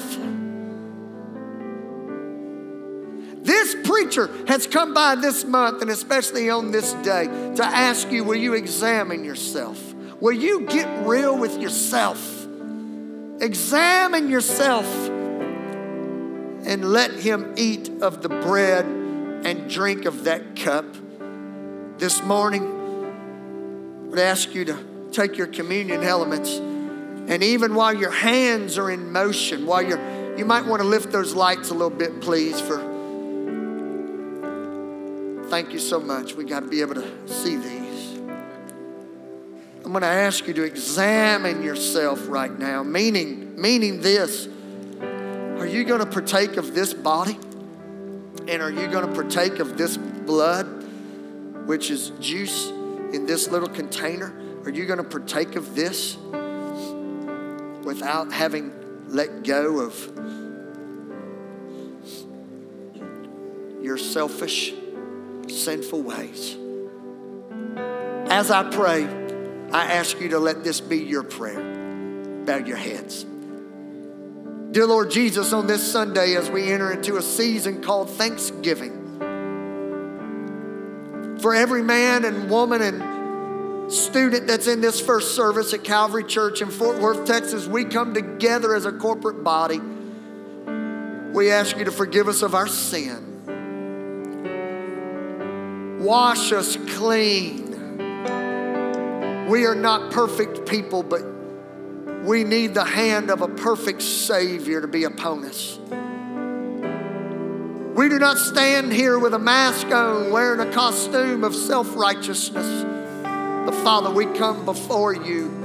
This 3.43 3.75
preacher 3.84 4.29
has 4.47 4.67
come 4.67 4.93
by 4.93 5.15
this 5.15 5.43
month, 5.43 5.81
and 5.81 5.89
especially 5.89 6.49
on 6.49 6.71
this 6.71 6.93
day, 6.93 7.25
to 7.55 7.65
ask 7.65 8.11
you 8.11 8.23
will 8.23 8.38
you 8.38 8.53
examine 8.53 9.25
yourself? 9.25 9.93
Will 10.21 10.34
you 10.34 10.61
get 10.67 11.05
real 11.05 11.38
with 11.38 11.59
yourself? 11.59 12.47
Examine 13.41 14.29
yourself 14.29 14.86
and 16.66 16.91
let 16.91 17.11
him 17.11 17.53
eat 17.57 17.89
of 18.01 18.22
the 18.22 18.30
bread 18.30 18.86
and 18.86 19.70
drink 19.70 20.05
of 20.05 20.24
that 20.26 20.55
cup. 20.55 20.86
This 21.97 22.22
morning, 22.24 22.64
I 22.64 24.09
would 24.09 24.20
ask 24.20 24.53
you 24.53 24.66
to 24.66 25.09
take 25.11 25.38
your 25.38 25.47
communion 25.47 26.03
elements 26.03 26.59
and 27.28 27.41
even 27.41 27.74
while 27.74 27.93
your 27.93 28.11
hands 28.11 28.78
are 28.78 28.91
in 28.91 29.11
motion, 29.11 29.66
while 29.66 29.82
you're, 29.82 30.38
you 30.38 30.43
might 30.43 30.66
want 30.66 30.82
to 30.82 30.88
lift 30.88 31.11
those 31.11 31.34
lights 31.34 31.70
a 31.70 31.74
little 31.74 31.89
bit, 31.89 32.20
please. 32.20 32.59
For 32.59 32.80
thank 35.49 35.72
you 35.72 35.80
so 35.80 35.99
much. 36.01 36.34
We 36.36 36.43
got 36.43 36.61
to 36.61 36.68
be 36.68 36.82
able 36.82 36.95
to 36.95 37.28
see 37.28 37.55
these. 37.55 38.18
I'm 39.86 39.91
going 39.91 40.01
to 40.01 40.07
ask 40.07 40.47
you 40.47 40.53
to 40.53 40.64
examine 40.64 41.64
yourself 41.64 42.28
right 42.28 42.51
now, 42.57 42.84
meaning, 42.84 43.59
meaning 43.59 44.01
this. 44.01 44.49
Are 45.64 45.68
you 45.68 45.86
going 45.86 46.01
to 46.01 46.05
partake 46.05 46.57
of 46.57 46.76
this 46.76 46.93
body? 46.93 47.39
And 48.49 48.61
are 48.61 48.70
you 48.70 48.88
going 48.89 49.07
to 49.07 49.14
partake 49.14 49.59
of 49.59 49.78
this 49.78 49.95
blood, 49.95 50.66
which 51.66 51.89
is 51.89 52.09
juice 52.20 52.68
in 52.68 53.26
this 53.26 53.47
little 53.47 53.70
container? 53.70 54.34
Are 54.66 54.70
you 54.70 54.86
going 54.86 54.97
to 54.97 55.05
partake 55.05 55.55
of 55.55 55.74
this? 55.74 56.18
without 57.84 58.32
having 58.32 58.72
let 59.09 59.43
go 59.43 59.80
of 59.80 59.93
your 63.84 63.97
selfish, 63.97 64.74
sinful 65.47 66.01
ways. 66.01 66.57
As 68.30 68.49
I 68.49 68.70
pray, 68.72 69.05
I 69.72 69.93
ask 69.93 70.20
you 70.20 70.30
to 70.30 70.39
let 70.39 70.64
this 70.64 70.82
be 70.82 70.99
your 70.99 71.24
prayer. 71.24 71.61
Bow 72.45 72.57
your 72.57 72.78
heads. 72.78 73.26
Dear 74.74 74.88
Lord 74.88 75.11
Jesus, 75.11 75.53
on 75.53 75.67
this 75.67 75.84
Sunday, 75.91 76.36
as 76.36 76.49
we 76.49 76.71
enter 76.71 76.91
into 76.91 77.17
a 77.17 77.21
season 77.21 77.84
called 77.84 78.09
Thanksgiving, 78.09 79.19
for 81.39 81.53
every 81.53 81.84
man 81.84 82.26
and 82.26 82.49
woman 82.49 82.82
and 82.82 83.93
student 83.93 84.47
that's 84.47 84.65
in 84.65 84.82
this 84.82 84.99
first 84.99 85.36
service 85.36 85.76
at 85.76 85.84
Calvary 85.84 86.24
Church 86.24 86.63
in 86.63 86.71
Fort 86.71 86.97
Worth, 86.97 87.28
Texas, 87.28 87.67
we 87.67 87.86
come 87.86 88.15
together 88.15 88.74
as 88.74 88.86
a 88.86 88.91
corporate 88.91 89.43
body. 89.43 89.80
We 89.80 91.51
ask 91.51 91.78
you 91.78 91.86
to 91.86 91.91
forgive 91.91 92.28
us 92.28 92.41
of 92.41 92.55
our 92.55 92.65
sin. 92.65 93.43
Wash 95.99 96.51
us 96.51 96.78
clean. 96.95 97.69
We 99.47 99.67
are 99.67 99.76
not 99.76 100.11
perfect 100.11 100.67
people, 100.67 101.03
but 101.03 101.32
we 102.24 102.43
need 102.43 102.74
the 102.74 102.86
hand 102.86 103.30
of 103.30 103.41
a 103.41 103.47
perfect 103.47 104.01
Savior 104.01 104.82
to 104.82 104.88
be 104.88 105.03
upon 105.03 105.45
us. 105.45 105.78
We 107.95 108.09
do 108.09 108.17
not 108.17 108.38
stand 108.38 108.91
here 108.91 109.19
with 109.19 109.34
a 109.34 109.39
mask 109.39 109.88
on, 109.88 110.32
wearing 110.32 110.59
a 110.67 110.71
costume 110.71 111.43
of 111.43 111.53
self 111.53 111.95
righteousness. 111.95 112.84
But 113.24 113.76
Father, 113.84 114.09
we 114.09 114.26
come 114.26 114.65
before 114.65 115.13
you 115.13 115.63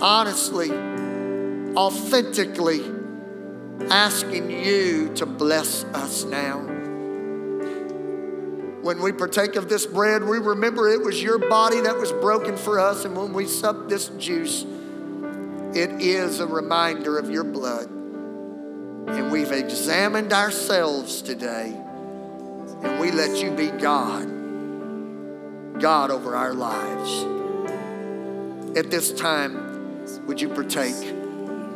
honestly, 0.00 0.70
authentically, 1.76 2.82
asking 3.90 4.50
you 4.50 5.12
to 5.14 5.26
bless 5.26 5.84
us 5.84 6.24
now. 6.24 6.60
When 8.82 9.00
we 9.00 9.12
partake 9.12 9.56
of 9.56 9.68
this 9.68 9.86
bread, 9.86 10.24
we 10.24 10.38
remember 10.38 10.90
it 10.90 11.00
was 11.00 11.22
your 11.22 11.38
body 11.38 11.80
that 11.80 11.96
was 11.96 12.12
broken 12.12 12.56
for 12.56 12.78
us. 12.78 13.06
And 13.06 13.16
when 13.16 13.32
we 13.32 13.46
sup 13.46 13.88
this 13.88 14.08
juice, 14.18 14.66
it 15.76 16.00
is 16.00 16.40
a 16.40 16.46
reminder 16.46 17.18
of 17.18 17.30
your 17.30 17.44
blood. 17.44 17.88
And 17.88 19.30
we've 19.30 19.52
examined 19.52 20.32
ourselves 20.32 21.20
today, 21.22 21.74
and 22.82 23.00
we 23.00 23.10
let 23.10 23.42
you 23.42 23.50
be 23.50 23.68
God. 23.70 24.30
God 25.80 26.10
over 26.10 26.34
our 26.34 26.54
lives. 26.54 27.24
At 28.76 28.90
this 28.90 29.12
time, 29.12 30.26
would 30.26 30.40
you 30.40 30.48
partake 30.48 30.94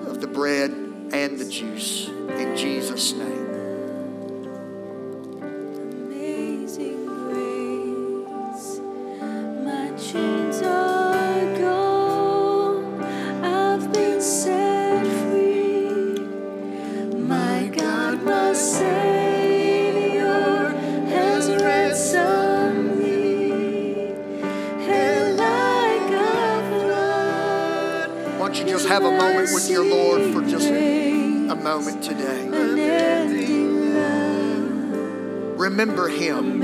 of 0.07 0.21
the 0.21 0.27
bread 0.27 0.71
and 0.71 1.39
the 1.39 1.49
juice. 1.49 2.09
In 2.09 2.57
Jesus' 2.57 3.13
name. 3.13 3.38
Moment 29.19 29.51
with 29.53 29.69
your 29.69 29.85
Lord 29.85 30.33
for 30.33 30.49
just 30.49 30.69
a 30.69 31.55
moment 31.57 32.05
today? 32.05 32.47
Remember 35.57 36.09
Him. 36.09 36.61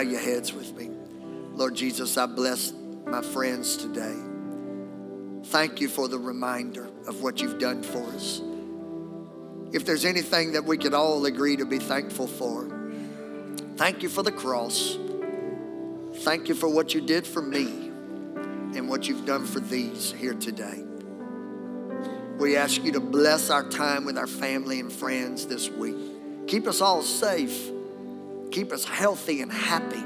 Bow 0.00 0.08
your 0.08 0.20
heads 0.20 0.54
with 0.54 0.74
me. 0.74 0.88
Lord 1.52 1.74
Jesus, 1.74 2.16
I 2.16 2.24
bless 2.24 2.72
my 3.04 3.20
friends 3.20 3.76
today. 3.76 4.16
Thank 5.48 5.78
you 5.82 5.90
for 5.90 6.08
the 6.08 6.18
reminder 6.18 6.88
of 7.06 7.22
what 7.22 7.42
you've 7.42 7.58
done 7.58 7.82
for 7.82 8.02
us. 8.14 8.40
If 9.74 9.84
there's 9.84 10.06
anything 10.06 10.52
that 10.52 10.64
we 10.64 10.78
could 10.78 10.94
all 10.94 11.26
agree 11.26 11.54
to 11.56 11.66
be 11.66 11.78
thankful 11.78 12.28
for, 12.28 12.66
thank 13.76 14.02
you 14.02 14.08
for 14.08 14.22
the 14.22 14.32
cross. 14.32 14.96
Thank 16.20 16.48
you 16.48 16.54
for 16.54 16.70
what 16.70 16.94
you 16.94 17.02
did 17.02 17.26
for 17.26 17.42
me 17.42 17.66
and 18.74 18.88
what 18.88 19.06
you've 19.06 19.26
done 19.26 19.44
for 19.44 19.60
these 19.60 20.12
here 20.12 20.32
today. 20.32 20.82
We 22.38 22.56
ask 22.56 22.82
you 22.82 22.92
to 22.92 23.00
bless 23.00 23.50
our 23.50 23.68
time 23.68 24.06
with 24.06 24.16
our 24.16 24.26
family 24.26 24.80
and 24.80 24.90
friends 24.90 25.46
this 25.46 25.68
week. 25.68 26.46
Keep 26.46 26.68
us 26.68 26.80
all 26.80 27.02
safe. 27.02 27.70
Keep 28.50 28.72
us 28.72 28.84
healthy 28.84 29.42
and 29.42 29.52
happy. 29.52 30.02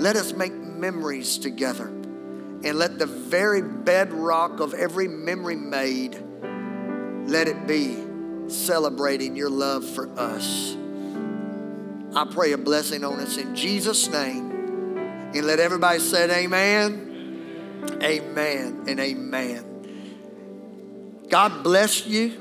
Let 0.00 0.16
us 0.16 0.32
make 0.32 0.52
memories 0.52 1.38
together. 1.38 1.86
And 1.86 2.74
let 2.78 2.98
the 2.98 3.06
very 3.06 3.62
bedrock 3.62 4.60
of 4.60 4.74
every 4.74 5.08
memory 5.08 5.56
made, 5.56 6.22
let 7.26 7.48
it 7.48 7.66
be 7.66 7.96
celebrating 8.48 9.34
your 9.36 9.50
love 9.50 9.84
for 9.84 10.08
us. 10.18 10.76
I 12.14 12.24
pray 12.30 12.52
a 12.52 12.58
blessing 12.58 13.04
on 13.04 13.20
us 13.20 13.36
in 13.36 13.54
Jesus' 13.54 14.08
name. 14.08 14.50
And 15.34 15.44
let 15.46 15.60
everybody 15.60 16.00
say 16.00 16.44
amen, 16.44 17.86
amen, 18.02 18.84
and 18.88 18.98
amen. 18.98 19.66
God 21.28 21.62
bless 21.62 22.06
you. 22.06 22.36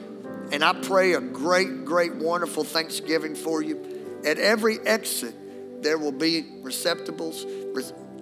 And 0.51 0.63
I 0.63 0.73
pray 0.73 1.13
a 1.13 1.21
great, 1.21 1.85
great, 1.85 2.15
wonderful 2.15 2.63
Thanksgiving 2.63 3.35
for 3.35 3.61
you. 3.61 3.88
At 4.25 4.37
every 4.37 4.79
exit, 4.81 5.33
there 5.81 5.97
will 5.97 6.11
be 6.11 6.45
receptacles 6.61 7.45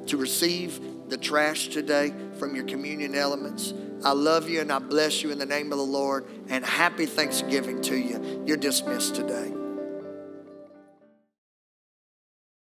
to 0.08 0.18
receive 0.18 0.80
the 1.10 1.18
trash 1.18 1.70
today 1.70 2.14
from 2.38 2.56
your 2.56 2.66
communion 2.66 3.16
elements. 3.16 3.74
I 4.04 4.12
love 4.12 4.50
you 4.50 4.62
and 4.62 4.72
I 4.72 4.80
bless 4.80 5.24
you 5.24 5.32
in 5.32 5.40
the 5.40 5.46
name 5.46 5.72
of 5.72 5.78
the 5.78 5.84
Lord. 5.84 6.26
And 6.50 6.64
happy 6.66 7.06
Thanksgiving 7.06 7.82
to 7.84 7.96
you. 7.96 8.44
You're 8.46 8.58
dismissed 8.58 9.16
today. 9.16 9.54